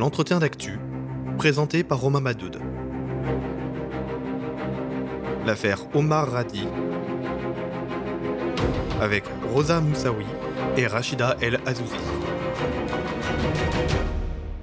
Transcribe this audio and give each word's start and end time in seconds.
l'entretien 0.00 0.38
d'actu, 0.38 0.78
présenté 1.36 1.84
par 1.84 2.00
Romain 2.00 2.20
Madoud. 2.20 2.58
L'affaire 5.44 5.94
Omar 5.94 6.32
Radi, 6.32 6.66
avec 8.98 9.24
Rosa 9.52 9.82
Moussaoui 9.82 10.24
et 10.78 10.86
Rachida 10.86 11.36
El 11.42 11.60
Azouzi. 11.66 11.92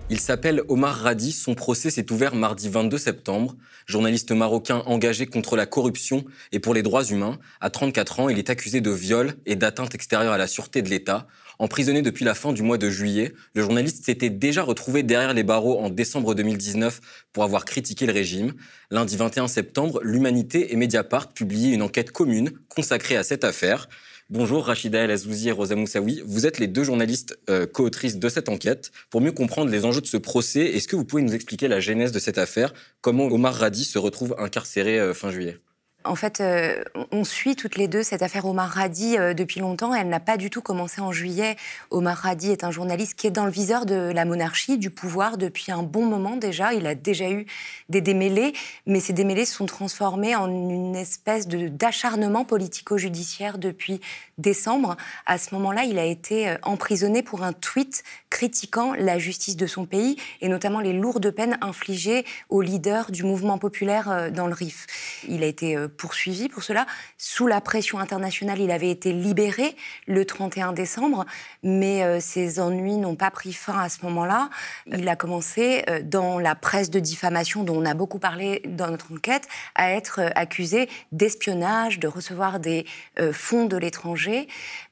Il 0.09 0.19
s'appelle 0.19 0.63
Omar 0.69 0.95
Radi. 0.95 1.31
Son 1.33 1.53
procès 1.53 1.91
s'est 1.91 2.11
ouvert 2.11 2.33
mardi 2.33 2.69
22 2.69 2.97
septembre. 2.97 3.55
Journaliste 3.85 4.31
marocain 4.31 4.81
engagé 4.85 5.27
contre 5.27 5.55
la 5.55 5.65
corruption 5.65 6.23
et 6.51 6.59
pour 6.59 6.73
les 6.73 6.81
droits 6.81 7.03
humains. 7.03 7.37
À 7.59 7.69
34 7.69 8.21
ans, 8.21 8.29
il 8.29 8.39
est 8.39 8.49
accusé 8.49 8.79
de 8.79 8.89
viol 8.89 9.33
et 9.45 9.55
d'atteinte 9.57 9.93
extérieure 9.93 10.33
à 10.33 10.37
la 10.37 10.47
sûreté 10.47 10.81
de 10.81 10.89
l'État. 10.89 11.27
Emprisonné 11.59 12.03
depuis 12.03 12.23
la 12.23 12.35
fin 12.35 12.53
du 12.53 12.61
mois 12.61 12.77
de 12.77 12.87
juillet, 12.89 13.33
le 13.55 13.63
journaliste 13.63 14.05
s'était 14.05 14.29
déjà 14.29 14.61
retrouvé 14.61 15.01
derrière 15.01 15.33
les 15.33 15.41
barreaux 15.41 15.79
en 15.79 15.89
décembre 15.89 16.35
2019 16.35 17.01
pour 17.33 17.43
avoir 17.43 17.65
critiqué 17.65 18.05
le 18.05 18.13
régime. 18.13 18.53
Lundi 18.91 19.17
21 19.17 19.47
septembre, 19.47 19.99
l'Humanité 20.03 20.71
et 20.71 20.75
Mediapart 20.75 21.33
publiaient 21.33 21.73
une 21.73 21.81
enquête 21.81 22.11
commune 22.11 22.51
consacrée 22.69 23.17
à 23.17 23.23
cette 23.23 23.43
affaire. 23.43 23.89
Bonjour 24.29 24.65
Rachida 24.65 24.99
El 24.99 25.09
Azouzi 25.09 25.49
et 25.49 25.51
Rosa 25.51 25.75
Moussaoui. 25.75 26.21
Vous 26.25 26.45
êtes 26.45 26.59
les 26.59 26.67
deux 26.67 26.83
journalistes 26.83 27.39
euh, 27.49 27.65
co-autrices 27.65 28.17
de 28.17 28.29
cette 28.29 28.49
enquête. 28.49 28.91
Pour 29.09 29.21
mieux 29.21 29.31
comprendre 29.31 29.71
les 29.71 29.83
enjeux 29.83 30.01
de 30.01 30.05
ce 30.05 30.17
procès, 30.17 30.75
est-ce 30.75 30.87
que 30.87 30.95
vous 30.95 31.05
pouvez 31.05 31.23
nous 31.23 31.33
expliquer 31.33 31.67
la 31.67 31.79
genèse 31.79 32.11
de 32.11 32.19
cette 32.19 32.37
affaire? 32.37 32.73
Comment 33.01 33.25
Omar 33.27 33.55
Radi 33.55 33.83
se 33.83 33.97
retrouve 33.97 34.35
incarcéré 34.37 34.99
euh, 34.99 35.13
fin 35.15 35.31
juillet? 35.31 35.57
En 36.07 36.15
fait, 36.15 36.41
euh, 36.41 36.83
on 37.11 37.23
suit 37.23 37.55
toutes 37.55 37.75
les 37.75 37.87
deux 37.87 38.03
cette 38.03 38.21
affaire 38.21 38.45
Omar 38.45 38.69
Radi 38.69 39.17
euh, 39.17 39.33
depuis 39.33 39.59
longtemps. 39.59 39.93
Elle 39.93 40.09
n'a 40.09 40.19
pas 40.19 40.37
du 40.37 40.49
tout 40.49 40.61
commencé 40.61 41.01
en 41.01 41.11
juillet. 41.11 41.55
Omar 41.91 42.17
Radi 42.17 42.51
est 42.51 42.63
un 42.63 42.71
journaliste 42.71 43.15
qui 43.15 43.27
est 43.27 43.31
dans 43.31 43.45
le 43.45 43.51
viseur 43.51 43.85
de 43.85 44.11
la 44.13 44.25
monarchie, 44.25 44.77
du 44.77 44.89
pouvoir, 44.89 45.37
depuis 45.37 45.71
un 45.71 45.83
bon 45.83 46.05
moment 46.05 46.35
déjà. 46.35 46.73
Il 46.73 46.87
a 46.87 46.95
déjà 46.95 47.29
eu 47.29 47.45
des 47.89 48.01
démêlés, 48.01 48.53
mais 48.85 48.99
ces 48.99 49.13
démêlés 49.13 49.45
se 49.45 49.55
sont 49.55 49.65
transformés 49.65 50.35
en 50.35 50.47
une 50.47 50.95
espèce 50.95 51.47
d'acharnement 51.47 52.45
politico-judiciaire 52.45 53.57
depuis 53.57 54.01
décembre. 54.37 54.97
À 55.25 55.37
ce 55.37 55.53
moment-là, 55.55 55.83
il 55.83 55.99
a 55.99 56.05
été 56.05 56.49
euh, 56.49 56.57
emprisonné 56.63 57.23
pour 57.23 57.43
un 57.43 57.53
tweet 57.53 58.03
critiquant 58.29 58.93
la 58.93 59.17
justice 59.19 59.55
de 59.55 59.67
son 59.67 59.85
pays 59.85 60.17
et 60.41 60.49
notamment 60.49 60.79
les 60.79 60.93
lourdes 60.93 61.31
peines 61.31 61.57
infligées 61.61 62.25
aux 62.49 62.61
leaders 62.61 63.11
du 63.11 63.23
mouvement 63.23 63.57
populaire 63.57 64.31
dans 64.31 64.47
le 64.47 64.53
RIF. 64.53 64.85
Il 65.27 65.43
a 65.43 65.47
été 65.47 65.77
poursuivi 65.97 66.49
pour 66.49 66.63
cela. 66.63 66.85
Sous 67.17 67.47
la 67.47 67.61
pression 67.61 67.99
internationale, 67.99 68.59
il 68.59 68.71
avait 68.71 68.89
été 68.89 69.13
libéré 69.13 69.75
le 70.07 70.25
31 70.25 70.73
décembre, 70.73 71.25
mais 71.63 72.03
euh, 72.03 72.19
ses 72.19 72.59
ennuis 72.59 72.97
n'ont 72.97 73.15
pas 73.15 73.31
pris 73.31 73.53
fin 73.53 73.79
à 73.79 73.89
ce 73.89 73.99
moment-là. 74.03 74.49
Il 74.87 75.07
a 75.07 75.15
commencé, 75.15 75.83
euh, 75.89 76.01
dans 76.03 76.39
la 76.39 76.55
presse 76.55 76.89
de 76.89 76.99
diffamation 76.99 77.63
dont 77.63 77.77
on 77.77 77.85
a 77.85 77.93
beaucoup 77.93 78.19
parlé 78.19 78.61
dans 78.65 78.89
notre 78.89 79.11
enquête, 79.11 79.47
à 79.75 79.91
être 79.91 80.19
euh, 80.19 80.29
accusé 80.35 80.89
d'espionnage, 81.11 81.99
de 81.99 82.07
recevoir 82.07 82.59
des 82.59 82.85
fonds 83.31 83.65
de 83.65 83.77
l'étranger. 83.77 84.26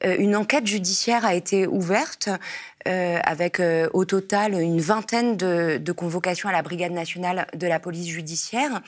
Une 0.04 0.36
enquête 0.36 0.68
judiciaire 0.68 1.26
a 1.26 1.34
été 1.36 1.68
ouverte. 1.68 2.30
Euh, 2.88 3.18
avec 3.24 3.60
euh, 3.60 3.90
au 3.94 4.06
total 4.06 4.54
une 4.62 4.80
vingtaine 4.80 5.38
de, 5.38 5.92
convocations 5.92 6.50
à 6.50 6.52
la 6.52 6.62
Brigade 6.62 6.92
nationale 6.92 7.48
de 7.56 7.66
la 7.66 7.80
police 7.80 8.08
judiciaire. 8.08 8.80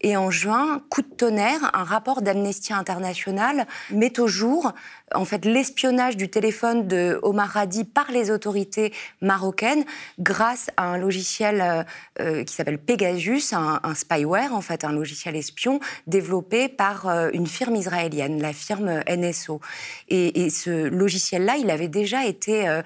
Et 0.00 0.16
en 0.16 0.30
juin, 0.30 0.82
coup 0.88 1.02
de 1.02 1.14
tonnerre, 1.14 1.70
un 1.74 1.84
rapport 1.84 2.22
d'Amnesty 2.22 2.72
International 2.72 3.66
met 3.90 4.18
au 4.20 4.26
jour 4.26 4.72
en 5.14 5.26
fait 5.26 5.44
l'espionnage 5.44 6.16
du 6.16 6.30
téléphone 6.30 6.88
de 6.88 7.18
Omar 7.22 7.50
Radi 7.50 7.84
par 7.84 8.10
les 8.10 8.30
autorités 8.30 8.94
marocaines 9.20 9.84
grâce 10.18 10.70
à 10.78 10.84
un 10.84 10.96
logiciel 10.96 11.84
euh, 12.20 12.44
qui 12.44 12.54
s'appelle 12.54 12.78
Pegasus, 12.78 13.52
un, 13.52 13.94
spyware 13.94 14.54
en 14.54 14.62
fait, 14.62 14.82
un 14.84 14.92
logiciel 14.92 15.36
espion 15.36 15.78
développé 16.06 16.68
par 16.68 17.06
une 17.34 17.46
firme 17.46 17.76
israélienne, 17.76 18.40
la 18.40 18.54
firme 18.54 19.02
NSO. 19.06 19.60
Et 20.08 20.48
ce 20.48 20.88
logiciel-là, 20.88 21.56
il 21.58 21.70
avait 21.70 21.88
déjà 21.88 22.24
été 22.24 22.80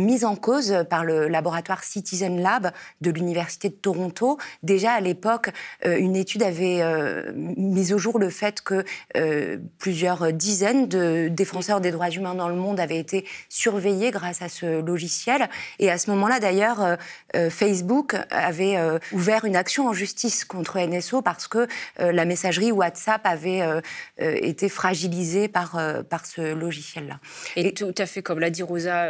mis 0.00 0.24
en 0.24 0.36
cause 0.36 0.84
par 0.88 1.04
le 1.04 1.28
laboratoire 1.28 1.84
Citizen 1.84 2.40
Lab 2.40 2.72
de 3.00 3.10
l'université 3.10 3.68
de 3.68 3.74
Toronto. 3.74 4.38
Déjà 4.62 4.92
à 4.92 5.00
l'époque, 5.00 5.50
une 5.84 6.16
étude 6.16 6.42
avait 6.42 6.82
mis 7.34 7.92
au 7.92 7.98
jour 7.98 8.18
le 8.18 8.30
fait 8.30 8.60
que 8.60 8.84
plusieurs 9.78 10.32
dizaines 10.32 10.88
de 10.88 11.28
défenseurs 11.28 11.80
des 11.80 11.90
droits 11.90 12.10
humains 12.10 12.34
dans 12.34 12.48
le 12.48 12.54
monde 12.54 12.80
avaient 12.80 12.98
été 12.98 13.26
surveillés 13.48 14.10
grâce 14.10 14.42
à 14.42 14.48
ce 14.48 14.80
logiciel. 14.80 15.48
Et 15.78 15.90
à 15.90 15.98
ce 15.98 16.10
moment-là, 16.10 16.40
d'ailleurs, 16.40 16.82
euh, 16.82 16.96
euh, 17.36 17.50
Facebook 17.50 18.16
avait 18.30 18.76
euh, 18.76 18.98
ouvert 19.12 19.44
une 19.44 19.56
action 19.56 19.88
en 19.88 19.92
justice 19.92 20.44
contre 20.44 20.78
NSO 20.78 21.22
parce 21.22 21.48
que 21.48 21.66
la 21.98 22.24
messagerie 22.24 22.72
WhatsApp 22.72 23.20
avait 23.24 23.62
été 24.18 24.68
fragilisée 24.68 25.48
par, 25.48 25.78
par 26.08 26.26
ce 26.26 26.54
logiciel-là. 26.54 27.18
Et, 27.56 27.74
tout 27.74 27.94
à 27.96 28.06
fait, 28.06 28.22
comme 28.22 28.40
l'a 28.40 28.50
dit 28.50 28.62
Rosa, 28.62 29.06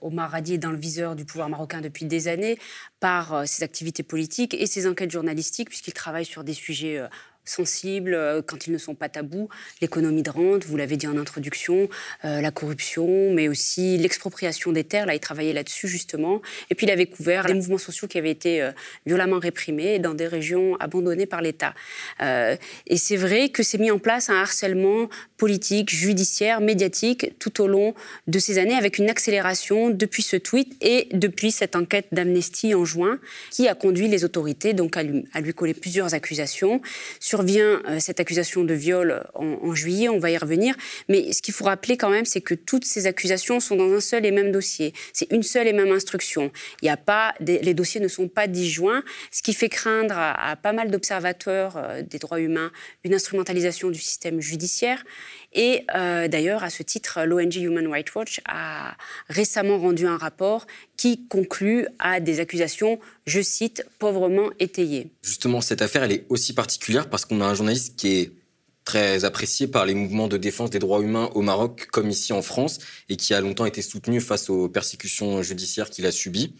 Omar 0.00 0.33
Est 0.34 0.58
dans 0.58 0.70
le 0.70 0.76
viseur 0.76 1.14
du 1.14 1.24
pouvoir 1.24 1.48
marocain 1.48 1.80
depuis 1.80 2.06
des 2.06 2.28
années 2.28 2.58
par 2.98 3.46
ses 3.46 3.62
activités 3.62 4.02
politiques 4.02 4.54
et 4.54 4.66
ses 4.66 4.88
enquêtes 4.88 5.12
journalistiques, 5.12 5.68
puisqu'il 5.68 5.92
travaille 5.92 6.24
sur 6.24 6.42
des 6.42 6.54
sujets 6.54 7.00
sensibles 7.44 8.14
euh, 8.14 8.42
quand 8.42 8.66
ils 8.66 8.72
ne 8.72 8.78
sont 8.78 8.94
pas 8.94 9.08
tabous. 9.08 9.48
L'économie 9.80 10.22
de 10.22 10.30
rente, 10.30 10.64
vous 10.64 10.76
l'avez 10.76 10.96
dit 10.96 11.06
en 11.06 11.16
introduction, 11.16 11.88
euh, 12.24 12.40
la 12.40 12.50
corruption, 12.50 13.32
mais 13.32 13.48
aussi 13.48 13.98
l'expropriation 13.98 14.72
des 14.72 14.84
terres. 14.84 15.06
Là, 15.06 15.14
il 15.14 15.20
travaillait 15.20 15.52
là-dessus 15.52 15.88
justement. 15.88 16.40
Et 16.70 16.74
puis 16.74 16.86
il 16.86 16.90
avait 16.90 17.06
couvert 17.06 17.46
les 17.46 17.54
mouvements 17.54 17.78
sociaux 17.78 18.08
qui 18.08 18.18
avaient 18.18 18.30
été 18.30 18.62
euh, 18.62 18.72
violemment 19.06 19.38
réprimés 19.38 19.98
dans 19.98 20.14
des 20.14 20.26
régions 20.26 20.76
abandonnées 20.76 21.26
par 21.26 21.42
l'État. 21.42 21.74
et 22.20 22.96
c'est 22.96 23.16
vrai 23.16 23.48
que 23.48 23.62
s'est 23.62 23.78
mis 23.78 23.90
en 23.90 23.98
place 23.98 24.30
un 24.30 24.36
harcèlement 24.36 25.08
politique, 25.36 25.90
judiciaire, 25.90 26.60
médiatique 26.60 27.34
tout 27.38 27.60
au 27.60 27.66
long 27.66 27.94
de 28.26 28.38
ces 28.38 28.58
années, 28.58 28.74
avec 28.74 28.98
une 28.98 29.10
accélération 29.10 29.90
depuis 29.90 30.22
ce 30.22 30.36
tweet 30.36 30.74
et 30.80 31.08
depuis 31.12 31.50
cette 31.50 31.76
enquête 31.76 32.06
d'Amnesty 32.12 32.74
en 32.74 32.84
juin, 32.84 33.18
qui 33.50 33.68
a 33.68 33.74
conduit 33.74 34.08
les 34.08 34.24
autorités 34.24 34.72
donc 34.72 34.96
à 34.96 35.02
lui, 35.02 35.54
coller 35.54 35.74
plusieurs 35.74 36.14
accusations 36.14 36.80
survient 37.34 37.82
euh, 37.88 37.98
cette 37.98 38.20
accusation 38.20 38.62
de 38.62 38.74
viol 38.74 39.24
en, 39.34 39.74
juillet, 39.74 40.08
on 40.08 40.20
va 40.20 40.30
y 40.30 40.38
revenir. 40.38 40.76
Mais 41.08 41.32
ce 41.32 41.42
qu'il 41.42 41.52
faut 41.52 41.64
rappeler 41.64 41.96
quand 41.96 42.10
même, 42.10 42.26
c'est 42.26 42.40
que 42.40 42.54
toutes 42.54 42.84
ces 42.84 43.08
accusations 43.08 43.58
sont 43.58 43.74
dans 43.74 43.92
un 43.92 44.00
seul 44.00 44.24
et 44.24 44.30
même 44.30 44.52
dossier. 44.52 44.92
C'est 45.12 45.30
une 45.32 45.42
seule 45.42 45.66
et 45.66 45.72
même 45.72 45.90
instruction. 45.90 46.52
Il 46.80 46.88
a 46.88 46.96
pas, 46.96 47.34
les 47.40 47.74
dossiers 47.74 48.00
ne 48.00 48.06
sont 48.06 48.28
pas 48.28 48.46
disjoints, 48.46 49.02
ce 49.32 49.42
qui 49.42 49.52
fait 49.52 49.68
craindre 49.68 50.14
à, 50.16 50.54
pas 50.54 50.72
mal 50.72 50.92
d'observateurs 50.92 51.76
euh, 51.76 52.02
des 52.02 52.18
droits 52.18 52.40
humains 52.40 52.70
une 53.02 53.14
instrumentalisation 53.14 53.90
du 53.90 53.98
système 53.98 54.40
judiciaire. 54.40 55.02
Et 55.54 55.84
euh, 55.94 56.28
d'ailleurs, 56.28 56.62
à 56.62 56.70
ce 56.70 56.82
titre, 56.82 57.24
l'ONG 57.24 57.56
Human 57.56 57.86
Rights 57.88 58.14
Watch 58.14 58.40
a 58.44 58.96
récemment 59.28 59.78
rendu 59.78 60.06
un 60.06 60.16
rapport 60.16 60.66
qui 60.96 61.26
conclut 61.26 61.86
à 61.98 62.20
des 62.20 62.40
accusations, 62.40 62.98
je 63.26 63.40
cite, 63.40 63.84
pauvrement 63.98 64.50
étayées. 64.58 65.10
Justement, 65.22 65.60
cette 65.60 65.82
affaire, 65.82 66.02
elle 66.02 66.12
est 66.12 66.26
aussi 66.28 66.52
particulière 66.52 67.10
parce 67.10 67.24
qu'on 67.24 67.40
a 67.40 67.46
un 67.46 67.54
journaliste 67.54 67.96
qui 67.96 68.16
est 68.16 68.32
très 68.84 69.24
apprécié 69.24 69.66
par 69.66 69.86
les 69.86 69.94
mouvements 69.94 70.28
de 70.28 70.36
défense 70.36 70.70
des 70.70 70.78
droits 70.78 71.00
humains 71.00 71.30
au 71.34 71.40
Maroc 71.40 71.88
comme 71.90 72.10
ici 72.10 72.32
en 72.32 72.42
France 72.42 72.78
et 73.08 73.16
qui 73.16 73.32
a 73.32 73.40
longtemps 73.40 73.64
été 73.64 73.80
soutenu 73.82 74.20
face 74.20 74.50
aux 74.50 74.68
persécutions 74.68 75.42
judiciaires 75.42 75.88
qu'il 75.88 76.06
a 76.06 76.12
subies. 76.12 76.54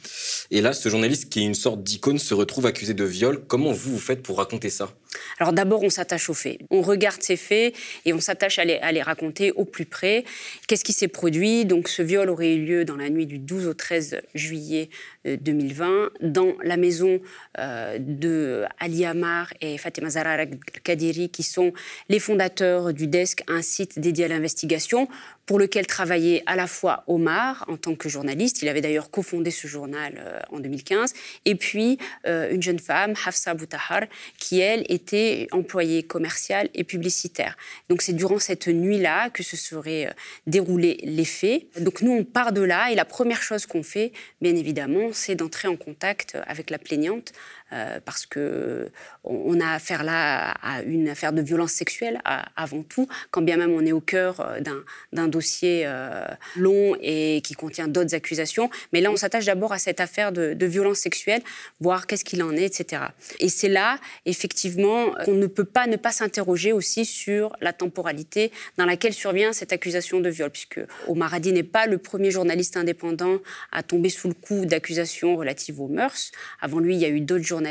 Et 0.50 0.60
là, 0.60 0.72
ce 0.72 0.88
journaliste 0.88 1.28
qui 1.28 1.40
est 1.40 1.44
une 1.44 1.54
sorte 1.54 1.82
d'icône 1.82 2.18
se 2.18 2.32
retrouve 2.34 2.66
accusé 2.66 2.94
de 2.94 3.04
viol. 3.04 3.44
Comment 3.46 3.72
vous 3.72 3.92
vous 3.92 3.98
faites 3.98 4.22
pour 4.22 4.38
raconter 4.38 4.70
ça? 4.70 4.90
Alors 5.38 5.52
d'abord, 5.52 5.82
on 5.82 5.90
s'attache 5.90 6.30
aux 6.30 6.34
faits. 6.34 6.58
On 6.70 6.82
regarde 6.82 7.22
ces 7.22 7.36
faits 7.36 7.74
et 8.04 8.12
on 8.12 8.20
s'attache 8.20 8.58
à, 8.58 8.64
les, 8.64 9.02
raconter 9.02 9.52
au 9.52 9.64
plus 9.64 9.86
près. 9.86 10.24
Qu'est-ce 10.66 10.84
qui 10.84 10.92
s'est 10.92 11.08
produit? 11.08 11.64
Donc 11.64 11.88
ce 11.88 12.02
viol 12.02 12.28
aurait 12.30 12.54
eu 12.54 12.64
lieu 12.64 12.84
dans 12.84 12.96
la 12.96 13.10
nuit 13.10 13.26
du 13.26 13.38
12 13.38 13.66
au 13.66 13.74
13 13.74 14.20
juillet 14.34 14.88
2020 15.24 15.86
euh, 15.86 16.10
dans 16.20 16.54
la 16.62 16.76
maison 16.76 17.20
euh, 17.58 17.98
de 17.98 18.64
Ali 18.78 19.04
Amar 19.04 19.52
et 19.60 19.78
Fatima 19.78 20.10
Zahra 20.10 20.46
Kadiri 20.82 21.30
qui 21.30 21.42
sont 21.42 21.72
les 22.08 22.18
fondateurs 22.18 22.92
du 22.92 23.06
desk, 23.06 23.42
un 23.48 23.62
site 23.62 23.98
dédié 23.98 24.26
à 24.26 24.28
l'investigation 24.28 25.08
pour 25.46 25.58
lequel 25.58 25.86
travaillait 25.86 26.42
à 26.46 26.56
la 26.56 26.66
fois 26.66 27.04
Omar 27.06 27.64
en 27.68 27.76
tant 27.76 27.94
que 27.94 28.08
journaliste, 28.08 28.62
il 28.62 28.68
avait 28.68 28.80
d'ailleurs 28.80 29.10
cofondé 29.10 29.50
ce 29.50 29.66
journal 29.66 30.14
euh, 30.18 30.40
en 30.50 30.60
2015, 30.60 31.14
et 31.44 31.54
puis 31.54 31.98
euh, 32.26 32.50
une 32.50 32.62
jeune 32.62 32.78
femme, 32.78 33.14
Hafsa 33.26 33.54
Boutahar, 33.54 34.02
qui 34.38 34.60
elle 34.60 34.84
était 34.88 35.48
employée 35.52 36.02
commerciale 36.02 36.68
et 36.74 36.84
publicitaire. 36.84 37.56
Donc 37.88 38.02
c'est 38.02 38.12
durant 38.12 38.38
cette 38.38 38.68
nuit-là 38.68 39.30
que 39.30 39.42
se 39.42 39.56
seraient 39.56 40.06
euh, 40.06 40.12
déroulés 40.46 41.00
les 41.02 41.24
faits. 41.24 41.66
Donc 41.80 42.00
nous 42.00 42.12
on 42.12 42.24
part 42.24 42.52
de 42.52 42.62
là 42.62 42.90
et 42.90 42.94
la 42.94 43.04
première 43.04 43.42
chose 43.42 43.66
qu'on 43.66 43.82
fait, 43.82 44.12
bien 44.40 44.54
évidemment, 44.56 45.10
c'est 45.12 45.34
d'entrer 45.34 45.68
en 45.68 45.76
contact 45.76 46.36
avec 46.46 46.70
la 46.70 46.78
plaignante 46.78 47.32
parce 48.04 48.26
que 48.26 48.90
on 49.24 49.60
a 49.60 49.72
affaire 49.72 50.04
là 50.04 50.52
à 50.62 50.82
une 50.82 51.08
affaire 51.08 51.32
de 51.32 51.42
violence 51.42 51.72
sexuelle 51.72 52.20
avant 52.56 52.82
tout, 52.82 53.08
quand 53.30 53.42
bien 53.42 53.56
même 53.56 53.72
on 53.72 53.84
est 53.84 53.92
au 53.92 54.00
cœur 54.00 54.56
d'un 55.12 55.28
dossier 55.28 55.88
long 56.56 56.96
et 57.00 57.40
qui 57.42 57.54
contient 57.54 57.88
d'autres 57.88 58.14
accusations. 58.14 58.70
Mais 58.92 59.00
là, 59.00 59.10
on 59.10 59.16
s'attache 59.16 59.46
d'abord 59.46 59.72
à 59.72 59.78
cette 59.78 60.00
affaire 60.00 60.32
de, 60.32 60.54
de 60.54 60.66
violence 60.66 60.98
sexuelle, 60.98 61.42
voir 61.80 62.06
qu'est-ce 62.06 62.24
qu'il 62.24 62.42
en 62.42 62.52
est, 62.52 62.64
etc. 62.64 63.02
Et 63.40 63.48
c'est 63.48 63.68
là, 63.68 63.98
effectivement, 64.26 65.12
qu'on 65.24 65.34
ne 65.34 65.46
peut 65.46 65.64
pas 65.64 65.86
ne 65.86 65.96
pas 65.96 66.12
s'interroger 66.12 66.72
aussi 66.72 67.04
sur 67.04 67.56
la 67.60 67.72
temporalité 67.72 68.52
dans 68.76 68.84
laquelle 68.84 69.12
survient 69.12 69.52
cette 69.52 69.72
accusation 69.72 70.20
de 70.20 70.28
viol, 70.28 70.50
puisque 70.50 70.80
Omar 71.08 71.34
Hadi 71.34 71.52
n'est 71.52 71.62
pas 71.62 71.86
le 71.86 71.98
premier 71.98 72.30
journaliste 72.30 72.76
indépendant 72.76 73.38
à 73.72 73.82
tomber 73.82 74.10
sous 74.10 74.28
le 74.28 74.34
coup 74.34 74.66
d'accusations 74.66 75.36
relatives 75.36 75.80
aux 75.80 75.88
mœurs. 75.88 76.32
Avant 76.60 76.78
lui, 76.78 76.94
il 76.94 77.00
y 77.00 77.04
a 77.04 77.08
eu 77.08 77.20
d'autres 77.20 77.44
journalistes. 77.44 77.63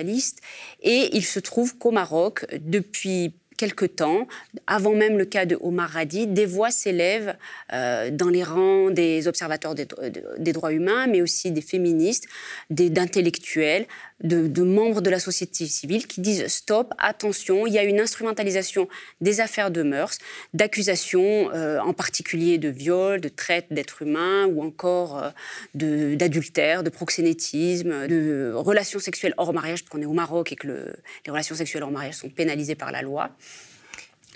Et 0.82 1.10
il 1.14 1.26
se 1.26 1.40
trouve 1.40 1.78
qu'au 1.78 1.92
Maroc, 1.92 2.46
depuis 2.60 3.34
quelque 3.58 3.86
temps, 3.86 4.28
avant 4.68 4.94
même 4.94 5.18
le 5.18 5.26
cas 5.26 5.46
de 5.46 5.58
Omar 5.62 5.90
Radi, 5.90 6.28
des 6.28 6.46
voix 6.46 6.72
s'élèvent 6.72 7.36
euh, 7.72 8.10
dans 8.12 8.30
les 8.30 8.44
rangs 8.44 8.90
des 8.90 9.28
observateurs 9.28 9.76
des, 9.76 10.54
droits 10.54 10.74
humains, 10.74 11.08
mais 11.08 11.22
aussi 11.22 11.52
des 11.52 11.62
féministes, 11.62 12.26
d'intellectuels, 12.70 13.86
de, 14.22 14.64
membres 14.64 15.02
de 15.02 15.10
la 15.10 15.20
société 15.20 15.66
civile 15.66 16.08
qui 16.08 16.22
disent 16.22 16.48
stop, 16.48 16.94
attention, 16.98 17.68
il 17.68 17.74
y 17.74 17.78
a 17.78 17.84
une 17.84 18.00
instrumentalisation 18.00 18.88
des 19.22 19.40
affaires 19.40 19.72
de 19.72 19.84
mœurs, 19.84 20.18
d'accusations 20.54 21.52
euh, 21.54 21.80
en 21.80 21.94
particulier 21.94 22.58
de 22.58 22.70
viol, 22.70 23.22
de 23.22 23.30
traite 23.30 23.68
d'êtres 23.72 24.02
humains 24.02 24.46
ou 24.46 24.64
encore 24.64 25.32
euh, 25.76 26.16
d'adultère, 26.16 26.84
de, 26.84 26.90
proxénétisme, 26.90 28.08
de 28.08 28.54
relations 28.56 29.00
sexuelles 29.00 29.34
hors 29.38 29.54
mariage, 29.54 29.84
parce 29.84 30.02
est 30.02 30.06
au 30.06 30.14
Maroc 30.14 30.52
et 30.52 30.56
que 30.56 30.68
les 30.68 31.32
relations 31.32 31.56
sexuelles 31.56 31.84
hors 31.84 31.92
mariage 31.92 32.16
sont 32.16 32.30
pénalisées 32.30 32.76
par 32.76 32.92
la 32.92 33.02
loi. 33.02 33.30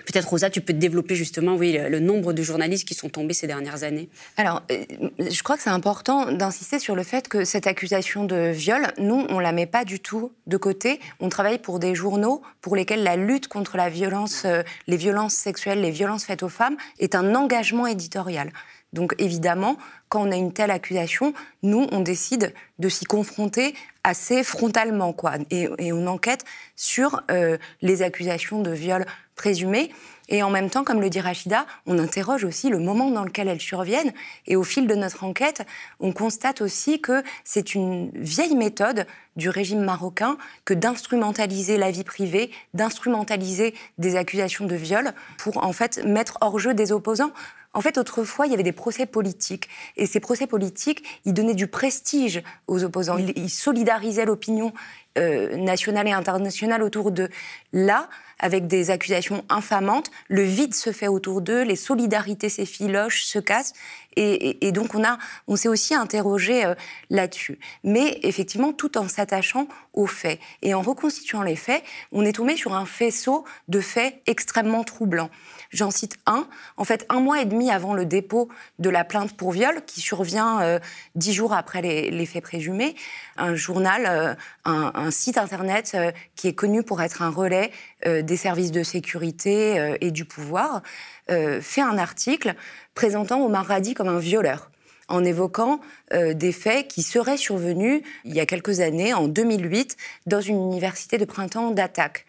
Peut-être, 0.05 0.29
Rosa, 0.29 0.49
tu 0.49 0.61
peux 0.61 0.73
développer 0.73 1.15
justement 1.15 1.55
oui, 1.55 1.77
le, 1.77 1.99
nombre 1.99 2.33
de 2.33 2.41
journalistes 2.43 2.87
qui 2.87 2.93
sont 2.93 3.09
tombés 3.09 3.33
ces 3.33 3.47
dernières 3.47 3.83
années. 3.83 4.09
Alors, 4.37 4.63
euh, 4.71 4.85
je 5.19 5.43
crois 5.43 5.57
que 5.57 5.63
c'est 5.63 5.69
important 5.69 6.31
d'insister 6.31 6.79
sur 6.79 6.95
le 6.95 7.03
fait 7.03 7.27
que 7.27 7.43
cette 7.43 7.67
accusation 7.67 8.23
de 8.23 8.51
viol, 8.51 8.87
nous, 8.97 9.25
on 9.29 9.37
ne 9.37 9.41
la 9.41 9.51
met 9.51 9.65
pas 9.65 9.85
du 9.85 9.99
tout 9.99 10.31
de 10.45 10.57
côté. 10.57 10.99
On 11.19 11.29
travaille 11.29 11.59
pour 11.59 11.79
des 11.79 11.95
journaux 11.95 12.41
pour 12.61 12.75
lesquels 12.75 13.03
la 13.03 13.15
lutte 13.15 13.47
contre 13.47 13.75
la 13.75 13.89
violence, 13.89 14.43
euh, 14.45 14.63
les 14.87 14.97
violences 14.97 15.33
sexuelles, 15.33 15.81
les 15.81 15.91
violences 15.91 16.25
faites 16.25 16.43
aux 16.43 16.49
femmes 16.49 16.77
est 16.99 17.15
un 17.15 17.35
engagement 17.35 17.87
éditorial. 17.87 18.51
Donc 18.93 19.13
évidemment, 19.17 19.77
quand 20.09 20.25
on 20.25 20.31
a 20.31 20.35
une 20.35 20.53
telle 20.53 20.71
accusation, 20.71 21.33
nous, 21.61 21.87
on 21.91 21.99
décide 21.99 22.53
de 22.79 22.89
s'y 22.89 23.05
confronter 23.05 23.75
assez 24.07 24.43
frontalement, 24.43 25.11
quoi. 25.11 25.33
Et, 25.51 25.67
on 25.91 26.07
enquête 26.07 26.45
sur 26.75 27.21
euh, 27.29 27.57
les 27.81 28.01
accusations 28.01 28.61
de 28.61 28.71
viol 28.71 29.05
présumées. 29.35 29.91
Et 30.29 30.43
en 30.43 30.49
même 30.49 30.69
temps, 30.69 30.83
comme 30.83 31.01
le 31.01 31.09
dit 31.09 31.19
Rachida, 31.19 31.65
on 31.85 31.99
interroge 31.99 32.43
aussi 32.43 32.69
le 32.69 32.79
moment 32.79 33.11
dans 33.11 33.23
lequel 33.23 33.47
elles 33.47 33.61
surviennent. 33.61 34.13
Et 34.45 34.55
au 34.55 34.63
fil 34.63 34.87
de 34.87 34.95
notre 34.95 35.23
enquête, 35.23 35.65
on 35.99 36.11
constate 36.11 36.61
aussi 36.61 37.01
que 37.01 37.23
c'est 37.43 37.75
une 37.75 38.11
vieille 38.13 38.55
méthode 38.55 39.05
du 39.35 39.49
régime 39.49 39.83
marocain 39.83 40.37
que 40.65 40.73
d'instrumentaliser 40.73 41.77
la 41.77 41.91
vie 41.91 42.03
privée, 42.03 42.51
d'instrumentaliser 42.73 43.73
des 43.97 44.15
accusations 44.15 44.65
de 44.65 44.75
viol 44.75 45.13
pour 45.37 45.63
en 45.63 45.73
fait 45.73 46.03
mettre 46.05 46.37
hors 46.41 46.59
jeu 46.59 46.73
des 46.73 46.91
opposants. 46.91 47.31
En 47.77 47.81
fait, 47.81 47.99
autrefois, 47.99 48.47
il 48.47 48.49
y 48.49 48.53
avait 48.55 48.63
des 48.63 48.71
procès 48.71 49.05
politiques. 49.05 49.69
Et 49.97 50.07
ces 50.07 50.19
procès 50.19 50.47
politiques, 50.47 51.03
ils 51.25 51.33
donnaient 51.35 51.53
du 51.53 51.67
prestige 51.67 52.41
aux 52.65 52.83
opposants. 52.83 53.19
Ils, 53.19 53.51
solidarisaient 53.51 54.25
l'opinion 54.25 54.73
euh, 55.19 55.55
nationale 55.57 56.07
et 56.07 56.11
internationale 56.11 56.81
autour 56.81 57.11
d'eux. 57.11 57.29
Là, 57.73 58.09
avec 58.39 58.65
des 58.65 58.89
accusations 58.89 59.45
infamantes, 59.47 60.09
le 60.27 60.41
vide 60.41 60.73
se 60.73 60.91
fait 60.91 61.07
autour 61.07 61.41
d'eux, 61.41 61.61
les 61.61 61.75
solidarités 61.75 62.49
s'effilochent, 62.49 63.25
se 63.25 63.37
cassent. 63.37 63.73
Et, 64.15 64.71
donc, 64.71 64.95
on, 64.95 65.03
on 65.47 65.55
s'est 65.55 65.69
aussi 65.69 65.93
interrogé 65.93 66.65
euh, 66.65 66.73
là-dessus. 67.11 67.59
Mais 67.83 68.19
effectivement, 68.23 68.73
tout 68.73 68.97
en 68.97 69.07
s'attachant 69.07 69.67
aux 69.93 70.07
faits. 70.07 70.39
Et 70.63 70.73
en 70.73 70.81
reconstituant 70.81 71.43
les 71.43 71.55
faits, 71.55 71.83
on 72.11 72.25
est 72.25 72.33
tombé 72.33 72.57
sur 72.57 72.73
un 72.73 72.87
faisceau 72.87 73.45
de 73.67 73.81
faits 73.81 74.19
extrêmement 74.25 74.83
troublants. 74.83 75.29
J'en 75.71 75.91
cite 75.91 76.17
un. 76.25 76.47
En 76.77 76.83
fait, 76.83 77.05
un 77.09 77.19
mois 77.19 77.41
et 77.41 77.45
demi 77.45 77.71
avant 77.71 77.93
le 77.93 78.05
dépôt 78.05 78.49
de 78.79 78.89
la 78.89 79.03
plainte 79.03 79.35
pour 79.35 79.51
viol, 79.51 79.81
qui 79.85 80.01
survient 80.01 80.61
euh, 80.61 80.79
dix 81.15 81.33
jours 81.33 81.53
après 81.53 81.81
les, 81.81 82.25
faits 82.25 82.43
présumés, 82.43 82.95
un 83.37 83.55
journal, 83.55 84.05
euh, 84.07 84.35
un, 84.65 85.11
site 85.11 85.37
internet 85.37 85.91
euh, 85.95 86.11
qui 86.35 86.47
est 86.47 86.53
connu 86.53 86.83
pour 86.83 87.01
être 87.01 87.21
un 87.21 87.29
relais 87.29 87.71
des 88.05 88.37
services 88.37 88.71
de 88.71 88.83
sécurité 88.83 89.97
et 90.01 90.11
du 90.11 90.23
pouvoir, 90.23 90.83
fait 91.27 91.81
un 91.81 91.97
article 91.97 92.53
présentant 92.93 93.43
Omar 93.43 93.65
Radi 93.65 93.95
comme 93.95 94.07
un 94.07 94.19
violeur 94.19 94.69
en 95.07 95.23
évoquant 95.23 95.79
des 96.13 96.51
faits 96.51 96.87
qui 96.87 97.01
seraient 97.01 97.37
survenus 97.37 98.03
il 98.23 98.35
y 98.35 98.39
a 98.39 98.45
quelques 98.45 98.81
années, 98.81 99.13
en 99.13 99.27
2008, 99.27 99.97
dans 100.27 100.41
une 100.41 100.57
université 100.57 101.17
de 101.17 101.25
printemps 101.25 101.71
d'attaque. 101.71 102.25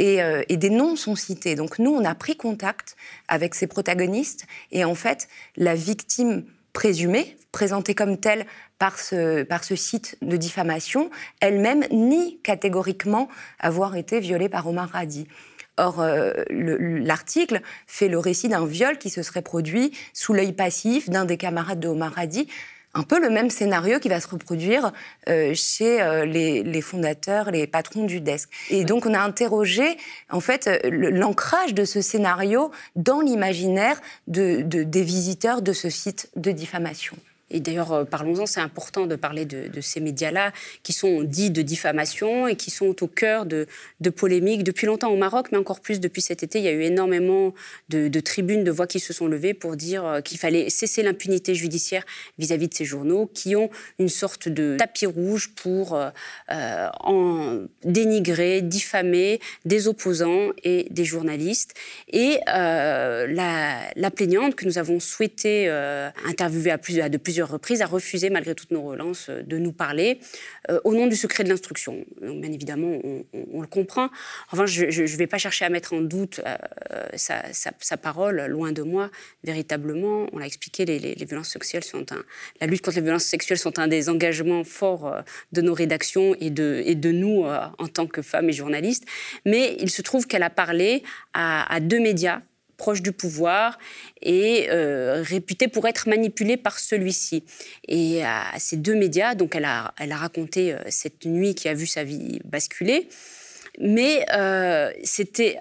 Euh, 0.00 0.42
et, 0.48 0.56
des 0.56 0.70
noms 0.70 0.96
sont 0.96 1.14
cités. 1.14 1.54
Donc 1.54 1.78
nous, 1.78 1.90
on 1.90 2.04
a 2.04 2.14
pris 2.14 2.36
contact 2.36 2.96
avec 3.28 3.54
ces 3.54 3.66
protagonistes 3.66 4.46
et 4.72 4.84
en 4.84 4.94
fait, 4.94 5.28
la 5.56 5.74
victime 5.74 6.44
présumée, 6.72 7.36
présentée 7.52 7.94
comme 7.94 8.18
telle 8.18 8.46
par 8.78 8.98
ce, 8.98 9.42
par 9.42 9.64
ce 9.64 9.76
site 9.76 10.16
de 10.22 10.36
diffamation, 10.36 11.10
elle-même 11.40 11.84
nie 11.90 12.40
catégoriquement 12.42 13.28
avoir 13.58 13.96
été 13.96 14.20
violée 14.20 14.48
par 14.48 14.66
Omar 14.66 14.88
Radi. 14.90 15.26
Or, 15.76 16.00
euh, 16.00 16.32
l'article 16.50 17.60
fait 17.86 18.08
le 18.08 18.18
récit 18.18 18.48
d'un 18.48 18.66
viol 18.66 18.98
qui 18.98 19.10
se 19.10 19.22
serait 19.22 19.42
produit 19.42 19.92
sous 20.12 20.32
l'œil 20.32 20.52
passif 20.52 21.08
d'un 21.08 21.24
des 21.24 21.36
camarades 21.36 21.80
de 21.80 21.88
Omar 21.88 22.12
Radi 22.14 22.48
un 22.94 23.02
peu 23.02 23.20
le 23.20 23.30
même 23.30 23.50
scénario 23.50 23.98
qui 24.00 24.08
va 24.08 24.20
se 24.20 24.28
reproduire 24.28 24.92
euh, 25.28 25.54
chez 25.54 26.00
euh, 26.00 26.24
les, 26.24 26.80
fondateurs, 26.80 27.50
les 27.50 27.66
patrons 27.66 28.04
du 28.04 28.20
desk. 28.20 28.48
Et 28.70 28.84
donc 28.84 29.06
on 29.06 29.14
a 29.14 29.20
interrogé 29.20 29.96
en 30.30 30.40
fait 30.40 30.68
l'ancrage 30.84 31.74
de 31.74 31.84
ce 31.84 32.00
scénario 32.00 32.70
dans 32.96 33.20
l'imaginaire 33.20 34.00
de, 34.26 34.62
des 34.62 35.02
visiteurs 35.02 35.62
de 35.62 35.72
ce 35.72 35.90
site 35.90 36.30
de 36.36 36.50
diffamation. 36.50 37.16
Et 37.50 37.60
d'ailleurs, 37.60 37.92
euh, 37.92 38.04
parlons-en, 38.04 38.46
c'est 38.46 38.60
important 38.60 39.06
de 39.06 39.16
parler 39.16 39.44
de, 39.44 39.80
ces 39.80 40.00
médias-là 40.00 40.52
qui 40.82 40.92
sont 40.92 41.22
dits 41.22 41.50
de 41.50 41.62
diffamation 41.62 42.46
et 42.46 42.56
qui 42.56 42.70
sont 42.70 43.02
au 43.02 43.08
cœur 43.08 43.46
de, 43.46 43.66
polémiques 44.14 44.62
depuis 44.62 44.86
longtemps 44.86 45.10
au 45.10 45.16
Maroc, 45.16 45.48
mais 45.52 45.58
encore 45.58 45.80
plus 45.80 46.00
depuis 46.00 46.22
cet 46.22 46.42
été. 46.42 46.58
Il 46.58 46.64
y 46.64 46.68
a 46.68 46.72
eu 46.72 46.82
énormément 46.82 47.54
de, 47.88 48.20
tribunes, 48.20 48.64
de 48.64 48.70
voix 48.70 48.86
qui 48.86 49.00
se 49.00 49.12
sont 49.12 49.26
levées 49.26 49.54
pour 49.54 49.76
dire 49.76 50.04
euh, 50.04 50.20
qu'il 50.20 50.38
fallait 50.38 50.70
cesser 50.70 51.02
l'impunité 51.02 51.54
judiciaire 51.54 52.04
vis-à-vis 52.38 52.68
de 52.68 52.74
ces 52.74 52.84
journaux 52.84 53.30
qui 53.32 53.56
ont 53.56 53.70
une 53.98 54.08
sorte 54.08 54.48
de 54.48 54.76
tapis 54.78 55.06
rouge 55.06 55.52
pour 55.54 55.98
euh, 56.50 57.66
dénigrer, 57.84 58.62
diffamer 58.62 59.40
des 59.64 59.88
opposants 59.88 60.50
et 60.62 60.86
des 60.90 61.04
journalistes. 61.04 61.74
Et 62.12 62.38
la, 62.46 64.10
plaignante 64.14 64.54
que 64.56 64.66
nous 64.66 64.76
avons 64.76 65.00
souhaité 65.00 65.68
interviewer 66.26 66.72
à, 66.72 66.78
plus, 66.78 67.00
à 67.00 67.08
de 67.08 67.16
plusieurs 67.16 67.39
reprises, 67.42 67.82
a 67.82 67.86
refusé, 67.86 68.30
malgré 68.30 68.54
toutes 68.54 68.70
nos 68.70 68.82
relances, 68.82 69.28
euh, 69.28 69.42
de 69.42 69.58
nous 69.58 69.72
parler 69.72 70.20
euh, 70.70 70.80
au 70.84 70.94
nom 70.94 71.06
du 71.06 71.16
secret 71.16 71.44
de 71.44 71.48
l'instruction. 71.48 72.04
Bien 72.20 72.52
évidemment, 72.52 72.98
on, 73.52 73.60
le 73.60 73.66
comprend. 73.66 74.10
Enfin, 74.52 74.66
je 74.66 74.84
ne 74.84 75.16
vais 75.16 75.26
pas 75.26 75.38
chercher 75.38 75.64
à 75.64 75.68
mettre 75.68 75.92
en 75.92 76.00
doute 76.00 76.40
euh, 76.46 77.06
sa, 77.14 77.96
parole, 77.96 78.46
loin 78.46 78.72
de 78.72 78.82
moi, 78.82 79.10
véritablement. 79.44 80.26
On 80.32 80.38
l'a 80.38 80.46
expliqué, 80.46 80.84
les, 80.84 81.24
violences 81.24 81.50
sexuelles 81.50 81.84
sont 81.84 82.12
un, 82.12 82.22
la 82.60 82.66
lutte 82.66 82.82
contre 82.82 82.96
les 82.96 83.02
violences 83.02 83.24
sexuelles 83.24 83.58
sont 83.58 83.78
un 83.78 83.88
des 83.88 84.08
engagements 84.08 84.64
forts 84.64 85.22
de 85.52 85.60
nos 85.60 85.74
rédactions 85.74 86.34
et 86.40 86.50
de, 86.50 86.82
et 86.84 86.94
de 86.94 87.12
nous 87.12 87.44
en 87.44 87.86
tant 87.86 88.06
que 88.06 88.22
femmes 88.22 88.48
et 88.48 88.52
journalistes. 88.52 89.04
Mais 89.44 89.76
il 89.80 89.90
se 89.90 90.02
trouve 90.02 90.26
qu'elle 90.26 90.42
a 90.42 90.50
parlé 90.50 91.02
à 91.34 91.78
deux 91.80 92.00
médias 92.00 92.40
proche 92.80 93.02
du 93.02 93.12
pouvoir 93.12 93.78
et 94.22 94.68
euh, 94.70 95.22
réputée 95.22 95.68
pour 95.68 95.86
être 95.86 96.08
manipulée 96.08 96.56
par 96.56 96.78
celui-ci. 96.78 97.44
Et 97.86 98.24
à 98.24 98.44
ces 98.58 98.78
deux 98.78 98.94
médias, 98.94 99.34
donc 99.34 99.54
elle 99.54 99.66
a, 99.66 99.92
elle 100.00 100.12
a 100.12 100.16
raconté 100.16 100.72
euh, 100.72 100.78
cette 100.88 101.26
nuit 101.26 101.54
qui 101.54 101.68
a 101.68 101.74
vu 101.74 101.86
sa 101.86 102.04
vie 102.04 102.40
basculer. 102.46 103.08
Mais 103.78 104.26
euh, 104.34 104.90
c'était 105.04 105.58